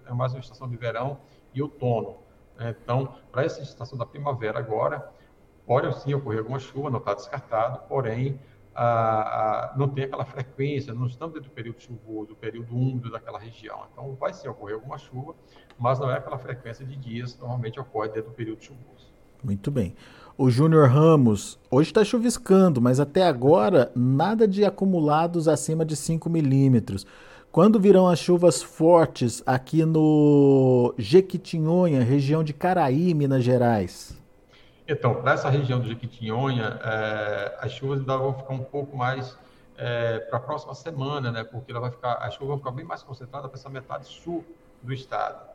é 0.05 0.13
mais 0.13 0.33
uma 0.33 0.41
estação 0.41 0.67
de 0.67 0.75
verão 0.75 1.17
e 1.53 1.61
outono. 1.61 2.17
Né? 2.57 2.75
Então, 2.83 3.15
para 3.31 3.45
essa 3.45 3.61
estação 3.61 3.97
da 3.97 4.05
primavera 4.05 4.59
agora, 4.59 5.13
pode 5.65 5.97
sim 6.01 6.13
ocorrer 6.13 6.39
alguma 6.39 6.59
chuva, 6.59 6.89
não 6.89 6.99
está 6.99 7.13
descartado, 7.13 7.87
porém 7.87 8.37
a, 8.73 9.71
a, 9.71 9.77
não 9.77 9.87
tem 9.87 10.05
aquela 10.05 10.25
frequência, 10.25 10.93
não 10.93 11.05
estamos 11.07 11.33
dentro 11.33 11.49
do 11.49 11.53
período 11.53 11.81
chuvoso, 11.81 12.29
do 12.29 12.35
período 12.35 12.75
úmido 12.75 13.11
daquela 13.11 13.39
região. 13.39 13.83
Então, 13.91 14.15
vai 14.15 14.33
sim 14.33 14.47
ocorrer 14.47 14.75
alguma 14.75 14.97
chuva, 14.97 15.35
mas 15.77 15.99
não 15.99 16.09
é 16.09 16.17
aquela 16.17 16.37
frequência 16.37 16.85
de 16.85 16.95
dias 16.95 17.33
que 17.33 17.39
normalmente 17.39 17.79
ocorre 17.79 18.09
dentro 18.09 18.31
do 18.31 18.35
período 18.35 18.63
chuvoso. 18.63 19.09
Muito 19.43 19.71
bem. 19.71 19.95
O 20.37 20.49
Júnior 20.49 20.89
Ramos, 20.89 21.59
hoje 21.69 21.89
está 21.89 22.03
chuviscando, 22.03 22.81
mas 22.81 22.99
até 22.99 23.23
agora 23.23 23.91
nada 23.95 24.47
de 24.47 24.63
acumulados 24.63 25.47
acima 25.47 25.83
de 25.83 25.95
5 25.95 26.29
milímetros. 26.29 27.05
Quando 27.51 27.79
virão 27.79 28.07
as 28.07 28.19
chuvas 28.19 28.61
fortes 28.61 29.41
aqui 29.45 29.83
no 29.83 30.93
Jequitinhonha, 30.97 32.03
região 32.03 32.43
de 32.43 32.53
Caraí, 32.53 33.13
Minas 33.13 33.43
Gerais? 33.43 34.18
Então, 34.91 35.21
para 35.21 35.33
essa 35.33 35.51
região 35.51 35.79
do 35.79 35.87
Jequitinhonha, 35.87 36.79
é, 36.83 37.57
as 37.59 37.71
chuvas 37.71 37.99
ainda 37.99 38.17
vão 38.17 38.33
ficar 38.33 38.53
um 38.55 38.63
pouco 38.63 38.97
mais 38.97 39.37
é, 39.77 40.17
para 40.17 40.37
a 40.37 40.41
próxima 40.41 40.73
semana, 40.73 41.31
né? 41.31 41.43
Porque 41.43 41.71
ela 41.71 41.79
vai 41.79 41.91
ficar, 41.91 42.15
a 42.15 42.31
chuva 42.31 42.47
vai 42.47 42.57
ficar 42.57 42.71
bem 42.71 42.83
mais 42.83 43.03
concentrada 43.03 43.47
para 43.47 43.55
essa 43.55 43.69
metade 43.69 44.07
sul 44.07 44.43
do 44.81 44.91
estado. 44.91 45.47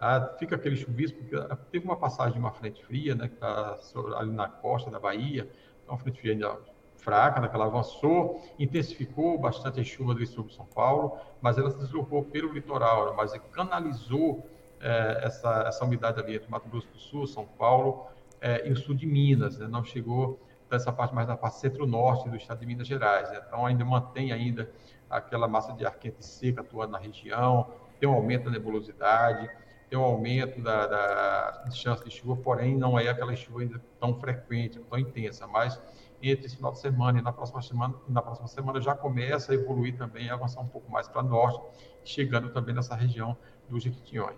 Ah, 0.00 0.34
fica 0.40 0.56
aquele 0.56 0.76
chuvisco, 0.76 1.18
porque 1.22 1.54
teve 1.70 1.84
uma 1.84 1.96
passagem 1.96 2.32
de 2.32 2.40
uma 2.40 2.50
frente 2.50 2.84
fria, 2.84 3.14
né? 3.14 3.28
Que 3.28 3.34
está 3.34 3.78
ali 4.18 4.32
na 4.32 4.48
costa 4.48 4.90
da 4.90 4.98
Bahia, 4.98 5.48
uma 5.86 5.96
frente 5.96 6.20
fria 6.20 6.32
ainda 6.32 6.58
fraca, 6.96 7.40
né, 7.40 7.48
que 7.48 7.54
ela 7.54 7.64
avançou, 7.64 8.42
intensificou 8.58 9.38
bastante 9.38 9.80
a 9.80 9.84
chuva 9.84 10.14
do 10.14 10.26
sul 10.26 10.44
de 10.44 10.54
São 10.54 10.66
Paulo, 10.66 11.16
mas 11.40 11.56
ela 11.56 11.70
se 11.70 11.78
deslocou 11.78 12.24
pelo 12.24 12.52
litoral, 12.52 13.06
né, 13.06 13.12
mas 13.16 13.32
canalizou 13.52 14.46
é, 14.80 15.20
essa, 15.22 15.64
essa 15.66 15.82
umidade 15.82 16.20
ali 16.20 16.36
entre 16.36 16.50
Mato 16.50 16.68
Grosso 16.68 16.88
do 16.88 16.98
Sul, 16.98 17.26
São 17.26 17.46
Paulo 17.46 18.06
é, 18.40 18.66
e 18.68 18.72
o 18.72 18.76
sul 18.76 18.94
de 18.94 19.06
Minas, 19.06 19.58
né, 19.58 19.66
não 19.66 19.84
chegou 19.84 20.40
dessa 20.68 20.92
parte 20.92 21.14
mais 21.14 21.26
da 21.26 21.36
parte 21.36 21.58
centro-norte 21.58 22.28
do 22.28 22.36
estado 22.36 22.60
de 22.60 22.66
Minas 22.66 22.86
Gerais. 22.86 23.30
Né? 23.30 23.42
Então, 23.46 23.66
ainda 23.66 23.84
mantém 23.84 24.32
ainda 24.32 24.70
aquela 25.08 25.48
massa 25.48 25.72
de 25.72 25.84
ar 25.84 25.98
quente 25.98 26.24
seca 26.24 26.60
atuando 26.60 26.92
na 26.92 26.98
região, 26.98 27.66
tem 27.98 28.08
um 28.08 28.12
aumento 28.12 28.44
da 28.44 28.50
nebulosidade, 28.50 29.50
tem 29.90 29.98
um 29.98 30.02
aumento 30.02 30.62
da, 30.62 30.86
da 30.86 31.70
chance 31.72 32.04
de 32.04 32.10
chuva, 32.10 32.36
porém 32.36 32.76
não 32.76 32.98
é 32.98 33.08
aquela 33.08 33.34
chuva 33.34 33.62
ainda 33.62 33.82
tão 33.98 34.14
frequente, 34.20 34.78
tão 34.78 34.98
intensa, 34.98 35.48
mas 35.48 35.80
entre 36.22 36.46
esse 36.46 36.56
final 36.56 36.70
de 36.70 36.78
semana 36.78 37.18
e 37.18 37.22
na 37.22 37.32
próxima 37.32 37.60
semana, 37.60 37.94
na 38.08 38.22
próxima 38.22 38.46
semana 38.46 38.80
já 38.80 38.94
começa 38.94 39.52
a 39.52 39.54
evoluir 39.54 39.96
também, 39.96 40.30
avançar 40.30 40.60
um 40.60 40.68
pouco 40.68 40.90
mais 40.90 41.08
para 41.08 41.22
norte, 41.22 41.60
chegando 42.04 42.50
também 42.50 42.74
nessa 42.74 42.94
região 42.94 43.36
do 43.68 43.80
Jequitinhonha. 43.80 44.36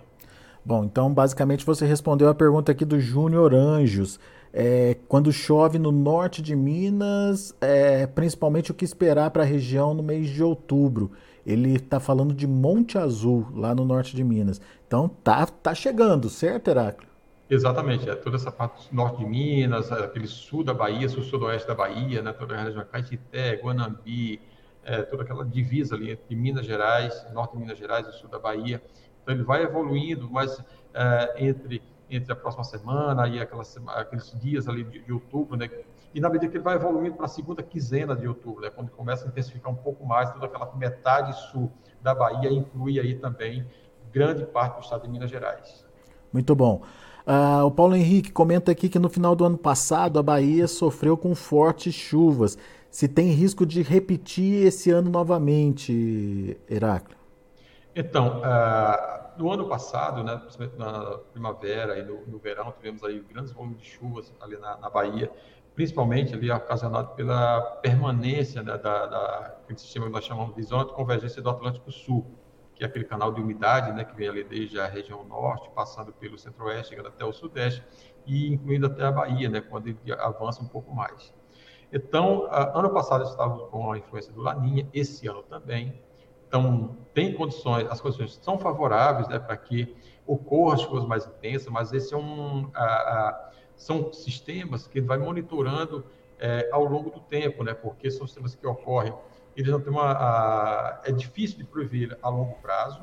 Bom, 0.64 0.84
então 0.84 1.12
basicamente 1.12 1.66
você 1.66 1.84
respondeu 1.84 2.28
a 2.28 2.34
pergunta 2.34 2.70
aqui 2.70 2.84
do 2.84 3.00
Júnior 3.00 3.52
Anjos. 3.52 4.20
É, 4.52 4.96
quando 5.08 5.32
chove 5.32 5.78
no 5.78 5.90
norte 5.90 6.42
de 6.42 6.54
Minas, 6.54 7.54
é, 7.60 8.06
principalmente 8.06 8.70
o 8.70 8.74
que 8.74 8.84
esperar 8.84 9.30
para 9.30 9.42
a 9.42 9.46
região 9.46 9.94
no 9.94 10.02
mês 10.02 10.28
de 10.28 10.42
outubro. 10.42 11.10
Ele 11.44 11.74
está 11.74 11.98
falando 11.98 12.32
de 12.32 12.46
Monte 12.46 12.96
Azul, 12.96 13.48
lá 13.54 13.74
no 13.74 13.84
norte 13.84 14.14
de 14.14 14.22
Minas. 14.22 14.60
Então 14.86 15.08
tá, 15.08 15.46
tá 15.46 15.74
chegando, 15.74 16.28
certo, 16.28 16.68
Heráclio? 16.68 17.08
Exatamente, 17.50 18.08
é 18.08 18.14
toda 18.14 18.36
essa 18.36 18.52
parte 18.52 18.94
norte 18.94 19.18
de 19.18 19.26
Minas, 19.26 19.90
aquele 19.90 20.26
sul 20.26 20.62
da 20.62 20.72
Bahia, 20.72 21.08
sul-sudoeste 21.08 21.66
da 21.66 21.74
Bahia, 21.74 22.22
né, 22.22 22.32
toda 22.32 22.54
a 22.54 22.62
região 22.62 22.82
de 22.82 22.88
Caetité, 22.88 23.60
Guanambi, 23.62 24.40
é, 24.84 25.02
toda 25.02 25.22
aquela 25.22 25.44
divisa 25.44 25.94
ali 25.94 26.12
entre 26.12 26.34
Minas 26.34 26.64
Gerais, 26.64 27.26
norte 27.32 27.52
de 27.52 27.58
Minas 27.58 27.78
Gerais 27.78 28.06
e 28.06 28.12
sul 28.12 28.30
da 28.30 28.38
Bahia. 28.38 28.82
Então 29.22 29.34
ele 29.34 29.44
vai 29.44 29.62
evoluindo, 29.62 30.28
mas 30.30 30.62
é, 30.94 31.46
entre 31.46 31.82
entre 32.14 32.30
a 32.30 32.36
próxima 32.36 32.62
semana 32.62 33.26
e 33.26 33.40
aquelas, 33.40 33.74
aqueles 33.88 34.38
dias 34.38 34.68
ali 34.68 34.84
de, 34.84 35.00
de, 35.00 35.12
outubro, 35.12 35.56
né? 35.56 35.70
E 36.14 36.20
na 36.20 36.28
medida 36.28 36.50
que 36.50 36.58
ele 36.58 36.64
vai 36.64 36.76
evoluindo 36.76 37.16
para 37.16 37.24
a 37.24 37.28
segunda 37.28 37.62
quinzena 37.62 38.14
de 38.14 38.28
outubro, 38.28 38.60
né? 38.60 38.70
Quando 38.70 38.90
começa 38.90 39.24
a 39.24 39.28
intensificar 39.28 39.72
um 39.72 39.76
pouco 39.76 40.04
mais, 40.04 40.30
toda 40.30 40.44
aquela 40.44 40.70
metade 40.76 41.32
sul 41.50 41.72
da 42.02 42.14
Bahia 42.14 42.52
inclui 42.52 43.00
aí 43.00 43.14
também 43.14 43.66
grande 44.12 44.44
parte 44.44 44.76
do 44.76 44.82
estado 44.82 45.02
de 45.04 45.08
Minas 45.08 45.30
Gerais. 45.30 45.86
Muito 46.30 46.54
bom. 46.54 46.82
Uh, 47.26 47.64
o 47.64 47.70
Paulo 47.70 47.96
Henrique 47.96 48.30
comenta 48.30 48.72
aqui 48.72 48.88
que 48.88 48.98
no 48.98 49.08
final 49.08 49.34
do 49.34 49.44
ano 49.44 49.56
passado 49.56 50.18
a 50.18 50.22
Bahia 50.22 50.68
sofreu 50.68 51.16
com 51.16 51.34
fortes 51.34 51.94
chuvas. 51.94 52.58
Se 52.90 53.08
tem 53.08 53.28
risco 53.28 53.64
de 53.64 53.80
repetir 53.80 54.66
esse 54.66 54.90
ano 54.90 55.08
novamente, 55.08 56.58
Heráclio? 56.68 57.21
Então, 57.94 58.40
uh, 58.40 59.22
no 59.36 59.50
ano 59.50 59.68
passado, 59.68 60.24
né, 60.24 60.40
na 60.78 61.18
primavera 61.32 61.98
e 61.98 62.02
no, 62.02 62.26
no, 62.26 62.38
verão, 62.38 62.72
tivemos 62.72 63.04
aí 63.04 63.20
grandes 63.20 63.52
volumes 63.52 63.78
de 63.78 63.84
chuvas 63.84 64.32
ali 64.40 64.56
na, 64.56 64.78
na 64.78 64.88
Bahia, 64.88 65.30
principalmente 65.74 66.34
ali 66.34 66.50
ocasionado 66.50 67.14
pela 67.14 67.60
permanência 67.82 68.62
né, 68.62 68.78
da, 68.78 69.06
da, 69.06 69.38
aquele 69.62 69.78
sistema 69.78 70.06
que 70.06 70.12
nós 70.12 70.24
chamamos 70.24 70.54
de 70.54 70.62
zona 70.62 70.86
de 70.86 70.92
convergência 70.94 71.42
do 71.42 71.50
Atlântico 71.50 71.92
Sul, 71.92 72.26
que 72.74 72.82
é 72.82 72.86
aquele 72.86 73.04
canal 73.04 73.30
de 73.30 73.40
umidade, 73.40 73.92
né, 73.92 74.04
que 74.04 74.16
vem 74.16 74.28
ali 74.28 74.42
desde 74.42 74.80
a 74.80 74.86
região 74.86 75.22
norte, 75.24 75.70
passando 75.74 76.12
pelo 76.12 76.38
centro-oeste, 76.38 76.90
chegando 76.90 77.08
até 77.08 77.24
o 77.24 77.32
sudeste 77.32 77.84
e 78.26 78.52
incluindo 78.54 78.86
até 78.86 79.04
a 79.04 79.12
Bahia, 79.12 79.50
né, 79.50 79.60
quando 79.60 79.88
ele 79.88 79.98
avança 80.18 80.62
um 80.62 80.68
pouco 80.68 80.94
mais. 80.94 81.34
Então, 81.92 82.48
ano 82.50 82.88
passado 82.88 83.24
estávamos 83.24 83.68
com 83.68 83.92
a 83.92 83.98
influência 83.98 84.32
do 84.32 84.40
Laninha, 84.40 84.88
esse 84.94 85.28
ano 85.28 85.42
também, 85.42 86.00
então, 86.52 86.98
tem 87.14 87.32
condições, 87.32 87.88
as 87.90 87.98
condições 87.98 88.38
são 88.42 88.58
favoráveis 88.58 89.26
né, 89.26 89.38
para 89.38 89.56
que 89.56 89.96
ocorram 90.26 90.74
as 90.74 90.82
chuvas 90.82 91.06
mais 91.06 91.24
intensas, 91.24 91.68
mas 91.68 91.94
esse 91.94 92.12
é 92.12 92.16
um, 92.16 92.70
a, 92.74 92.84
a, 92.84 93.50
são 93.74 94.12
sistemas 94.12 94.86
que 94.86 95.00
vai 95.00 95.16
monitorando 95.16 96.04
é, 96.38 96.68
ao 96.70 96.84
longo 96.84 97.08
do 97.08 97.20
tempo, 97.20 97.64
né, 97.64 97.72
porque 97.72 98.10
são 98.10 98.26
sistemas 98.26 98.54
que 98.54 98.66
ocorrem, 98.66 99.14
eles 99.56 99.72
não 99.72 99.80
têm 99.80 99.90
uma, 99.90 100.12
a, 100.12 101.00
é 101.04 101.12
difícil 101.12 101.56
de 101.56 101.64
prever 101.64 102.18
a 102.20 102.28
longo 102.28 102.56
prazo, 102.56 103.00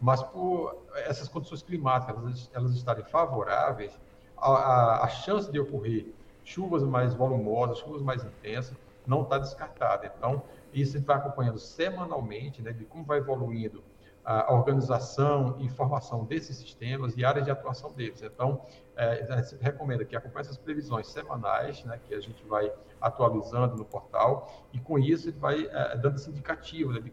mas 0.00 0.20
por 0.20 0.82
essas 0.96 1.28
condições 1.28 1.62
climáticas 1.62 2.16
elas, 2.16 2.50
elas 2.52 2.74
estarem 2.74 3.04
favoráveis, 3.04 3.96
a, 4.36 5.04
a 5.04 5.08
chance 5.08 5.48
de 5.52 5.60
ocorrer 5.60 6.12
chuvas 6.42 6.82
mais 6.82 7.14
volumosas, 7.14 7.78
chuvas 7.78 8.02
mais 8.02 8.24
intensas, 8.24 8.76
não 9.06 9.22
está 9.22 9.38
descartada. 9.38 10.12
Então, 10.18 10.42
isso 10.72 11.00
vai 11.02 11.16
acompanhando 11.16 11.58
semanalmente, 11.58 12.62
né, 12.62 12.72
de 12.72 12.84
como 12.84 13.04
vai 13.04 13.18
evoluindo 13.18 13.82
a 14.24 14.52
organização 14.52 15.56
e 15.58 15.70
formação 15.70 16.22
desses 16.22 16.58
sistemas 16.58 17.16
e 17.16 17.24
áreas 17.24 17.46
de 17.46 17.50
atuação 17.50 17.90
deles. 17.92 18.20
Então, 18.22 18.60
é, 18.94 19.26
a 19.26 19.40
gente 19.40 19.56
recomenda 19.58 20.04
que 20.04 20.14
acompanhe 20.14 20.42
essas 20.42 20.58
previsões 20.58 21.06
semanais, 21.06 21.82
né, 21.84 21.98
que 22.06 22.14
a 22.14 22.20
gente 22.20 22.44
vai 22.44 22.70
atualizando 23.00 23.74
no 23.74 23.86
portal, 23.86 24.66
e 24.70 24.78
com 24.78 24.98
isso 24.98 25.30
ele 25.30 25.38
vai 25.38 25.66
é, 25.72 25.96
dando 25.96 26.16
esse 26.16 26.28
indicativo 26.28 26.92
né, 26.92 27.00
de, 27.00 27.12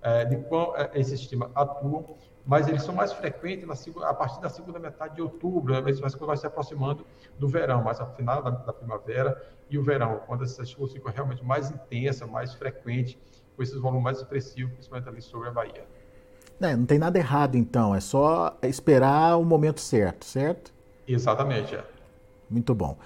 é, 0.00 0.24
de 0.24 0.36
qual 0.44 0.74
é, 0.74 0.90
esse 0.94 1.18
sistema 1.18 1.50
atua 1.54 2.02
mas 2.46 2.68
eles 2.68 2.82
são 2.82 2.94
mais 2.94 3.12
frequentes 3.12 3.66
na, 3.66 4.08
a 4.08 4.14
partir 4.14 4.40
da 4.40 4.48
segunda 4.48 4.78
metade 4.78 5.14
de 5.14 5.22
outubro, 5.22 5.74
mas 5.82 6.14
quando 6.14 6.26
vai 6.26 6.36
se 6.36 6.46
aproximando 6.46 7.06
do 7.38 7.48
verão, 7.48 7.82
mais 7.82 8.00
ao 8.00 8.14
final 8.14 8.42
da, 8.42 8.50
da, 8.50 8.72
primavera 8.72 9.42
e 9.70 9.78
o 9.78 9.82
verão, 9.82 10.20
quando 10.26 10.44
essas 10.44 10.68
chuvas 10.68 10.92
ficam 10.92 11.10
realmente 11.10 11.42
mais 11.42 11.70
intensas, 11.70 12.28
mais 12.28 12.54
frequentes, 12.54 13.16
com 13.56 13.62
esses 13.62 13.78
volumes 13.78 14.04
mais 14.04 14.18
expressivos, 14.18 14.72
principalmente 14.74 15.08
ali 15.08 15.22
sobre 15.22 15.48
a 15.48 15.52
Bahia. 15.52 15.86
Não, 16.60 16.76
não 16.76 16.86
tem 16.86 16.98
nada 16.98 17.18
errado 17.18 17.56
então, 17.56 17.94
é 17.94 18.00
só 18.00 18.56
esperar 18.62 19.38
o 19.38 19.44
momento 19.44 19.80
certo, 19.80 20.24
certo? 20.24 20.72
Exatamente, 21.06 21.74
é. 21.74 21.93
Muito 22.48 22.74
bom. 22.74 22.96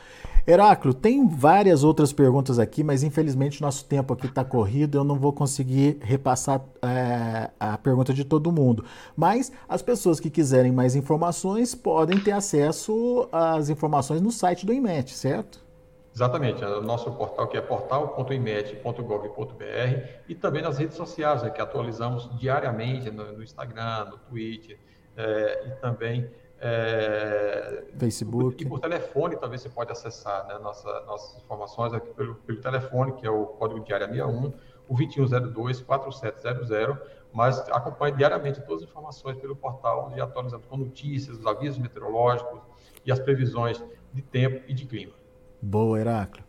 Heráclio, 0.46 0.94
tem 0.94 1.29
várias 1.29 1.85
outras 1.85 2.12
perguntas 2.12 2.59
aqui, 2.59 2.83
mas 2.83 3.03
infelizmente 3.03 3.61
nosso 3.61 3.85
tempo 3.85 4.14
aqui 4.14 4.27
está 4.27 4.42
corrido, 4.42 4.96
eu 4.96 5.05
não 5.05 5.18
vou 5.18 5.33
conseguir 5.33 5.98
repassar 6.01 6.64
é, 6.81 7.51
a 7.61 7.77
pergunta 7.77 8.14
de 8.14 8.24
todo 8.24 8.51
mundo. 8.51 8.85
Mas 9.14 9.53
as 9.68 9.83
pessoas 9.83 10.18
que 10.18 10.31
quiserem 10.31 10.72
mais 10.72 10.96
informações 10.96 11.74
podem 11.74 12.18
ter 12.18 12.33
acesso 12.33 13.29
às 13.31 13.68
informações 13.68 14.22
no 14.22 14.33
site 14.33 14.64
do 14.64 14.72
IMET, 14.72 15.14
certo? 15.14 15.68
Exatamente, 16.14 16.64
o 16.64 16.81
nosso 16.81 17.12
portal 17.12 17.46
que 17.46 17.57
é 17.57 17.61
portal.imet.gov.br 17.61 20.09
e 20.29 20.35
também 20.35 20.62
nas 20.62 20.79
redes 20.79 20.96
sociais, 20.96 21.42
né, 21.42 21.51
que 21.51 21.61
atualizamos 21.61 22.31
diariamente 22.38 23.11
no, 23.11 23.33
no 23.33 23.42
Instagram, 23.42 24.07
no 24.07 24.18
Twitter 24.18 24.79
é, 25.16 25.68
e 25.68 25.70
também 25.81 26.29
é, 26.61 27.85
Facebook. 27.99 28.62
E 28.62 28.66
por 28.66 28.81
telefone 28.81 29.37
também 29.37 29.59
você 29.59 29.68
pode 29.68 29.92
acessar 29.92 30.47
né, 30.47 30.59
nossa, 30.59 31.01
nossas 31.03 31.42
informações 31.42 31.92
aqui 31.92 32.12
pelo, 32.14 32.37
pelo 32.37 32.61
telefone, 32.61 33.12
que 33.12 33.27
é 33.27 33.31
o 33.31 33.47
código 33.47 33.81
diário 33.81 34.09
61, 34.09 34.53
o 34.88 34.94
2102-4700, 34.94 36.99
mas 37.33 37.59
acompanhe 37.71 38.16
diariamente 38.16 38.61
todas 38.62 38.83
as 38.83 38.88
informações 38.88 39.37
pelo 39.37 39.55
portal, 39.55 40.09
onde 40.11 40.21
atualizamos 40.21 40.66
com 40.66 40.77
notícias, 40.77 41.38
os 41.38 41.47
avisos 41.47 41.79
meteorológicos 41.79 42.61
e 43.05 43.12
as 43.12 43.18
previsões 43.18 43.83
de 44.12 44.23
tempo 44.23 44.64
e 44.66 44.75
de 44.75 44.87
clima. 44.87 45.12
Boa, 45.61 46.01
Heráclio. 46.01 46.48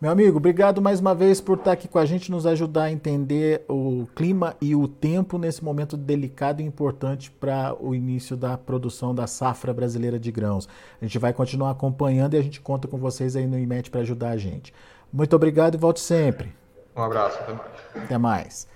Meu 0.00 0.10
amigo, 0.10 0.38
obrigado 0.38 0.80
mais 0.80 0.98
uma 0.98 1.14
vez 1.14 1.42
por 1.42 1.58
estar 1.58 1.72
aqui 1.72 1.86
com 1.86 1.98
a 1.98 2.06
gente, 2.06 2.30
nos 2.30 2.46
ajudar 2.46 2.84
a 2.84 2.90
entender 2.90 3.66
o 3.68 4.06
clima 4.16 4.56
e 4.58 4.74
o 4.74 4.88
tempo 4.88 5.36
nesse 5.36 5.62
momento 5.62 5.94
delicado 5.94 6.62
e 6.62 6.64
importante 6.64 7.30
para 7.30 7.76
o 7.78 7.94
início 7.94 8.34
da 8.34 8.56
produção 8.56 9.14
da 9.14 9.26
safra 9.26 9.74
brasileira 9.74 10.18
de 10.18 10.32
grãos. 10.32 10.66
A 11.02 11.04
gente 11.04 11.18
vai 11.18 11.34
continuar 11.34 11.72
acompanhando 11.72 12.32
e 12.32 12.38
a 12.38 12.42
gente 12.42 12.62
conta 12.62 12.88
com 12.88 12.96
vocês 12.96 13.36
aí 13.36 13.46
no 13.46 13.58
IMET 13.58 13.90
para 13.90 14.00
ajudar 14.00 14.30
a 14.30 14.36
gente. 14.38 14.72
Muito 15.12 15.36
obrigado 15.36 15.74
e 15.74 15.76
volte 15.76 16.00
sempre. 16.00 16.50
Um 16.96 17.02
abraço, 17.02 17.38
até 17.38 17.52
mais. 17.52 17.70
Até 17.94 18.18
mais. 18.18 18.68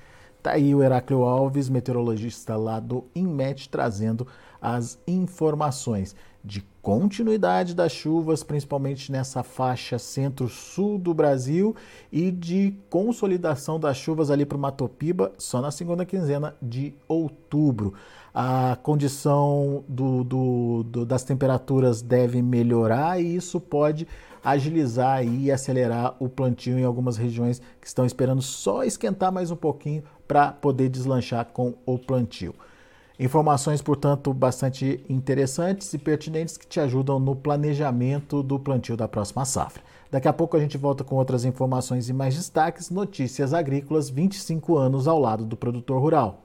Tá 0.42 0.50
aí 0.50 0.74
o 0.74 0.82
Heráclio 0.82 1.22
Alves, 1.22 1.70
meteorologista 1.70 2.54
lá 2.54 2.78
do 2.78 3.02
INMET, 3.14 3.70
trazendo 3.70 4.26
as 4.60 4.98
informações. 5.06 6.14
De 6.44 6.62
continuidade 6.82 7.74
das 7.74 7.90
chuvas, 7.90 8.42
principalmente 8.42 9.10
nessa 9.10 9.42
faixa 9.42 9.98
centro-sul 9.98 10.98
do 10.98 11.14
Brasil, 11.14 11.74
e 12.12 12.30
de 12.30 12.76
consolidação 12.90 13.80
das 13.80 13.96
chuvas 13.96 14.30
ali 14.30 14.44
para 14.44 14.58
o 14.58 14.60
Matopiba 14.60 15.32
só 15.38 15.62
na 15.62 15.70
segunda 15.70 16.04
quinzena 16.04 16.54
de 16.60 16.94
outubro. 17.08 17.94
A 18.34 18.76
condição 18.82 19.84
do, 19.88 20.22
do, 20.22 20.82
do, 20.82 21.06
das 21.06 21.24
temperaturas 21.24 22.02
deve 22.02 22.42
melhorar 22.42 23.18
e 23.18 23.36
isso 23.36 23.58
pode 23.58 24.06
agilizar 24.44 25.24
e 25.26 25.50
acelerar 25.50 26.14
o 26.18 26.28
plantio 26.28 26.78
em 26.78 26.84
algumas 26.84 27.16
regiões 27.16 27.62
que 27.80 27.86
estão 27.86 28.04
esperando 28.04 28.42
só 28.42 28.84
esquentar 28.84 29.32
mais 29.32 29.50
um 29.50 29.56
pouquinho 29.56 30.02
para 30.28 30.52
poder 30.52 30.90
deslanchar 30.90 31.46
com 31.46 31.74
o 31.86 31.98
plantio. 31.98 32.54
Informações, 33.18 33.80
portanto, 33.80 34.34
bastante 34.34 35.04
interessantes 35.08 35.92
e 35.94 35.98
pertinentes 35.98 36.56
que 36.56 36.66
te 36.66 36.80
ajudam 36.80 37.20
no 37.20 37.36
planejamento 37.36 38.42
do 38.42 38.58
plantio 38.58 38.96
da 38.96 39.06
próxima 39.06 39.44
safra. 39.44 39.82
Daqui 40.10 40.26
a 40.26 40.32
pouco 40.32 40.56
a 40.56 40.60
gente 40.60 40.76
volta 40.76 41.04
com 41.04 41.14
outras 41.16 41.44
informações 41.44 42.08
e 42.08 42.12
mais 42.12 42.34
destaques. 42.34 42.90
Notícias 42.90 43.54
Agrícolas 43.54 44.10
25 44.10 44.76
anos 44.76 45.06
ao 45.06 45.20
lado 45.20 45.44
do 45.44 45.56
produtor 45.56 46.00
rural. 46.00 46.44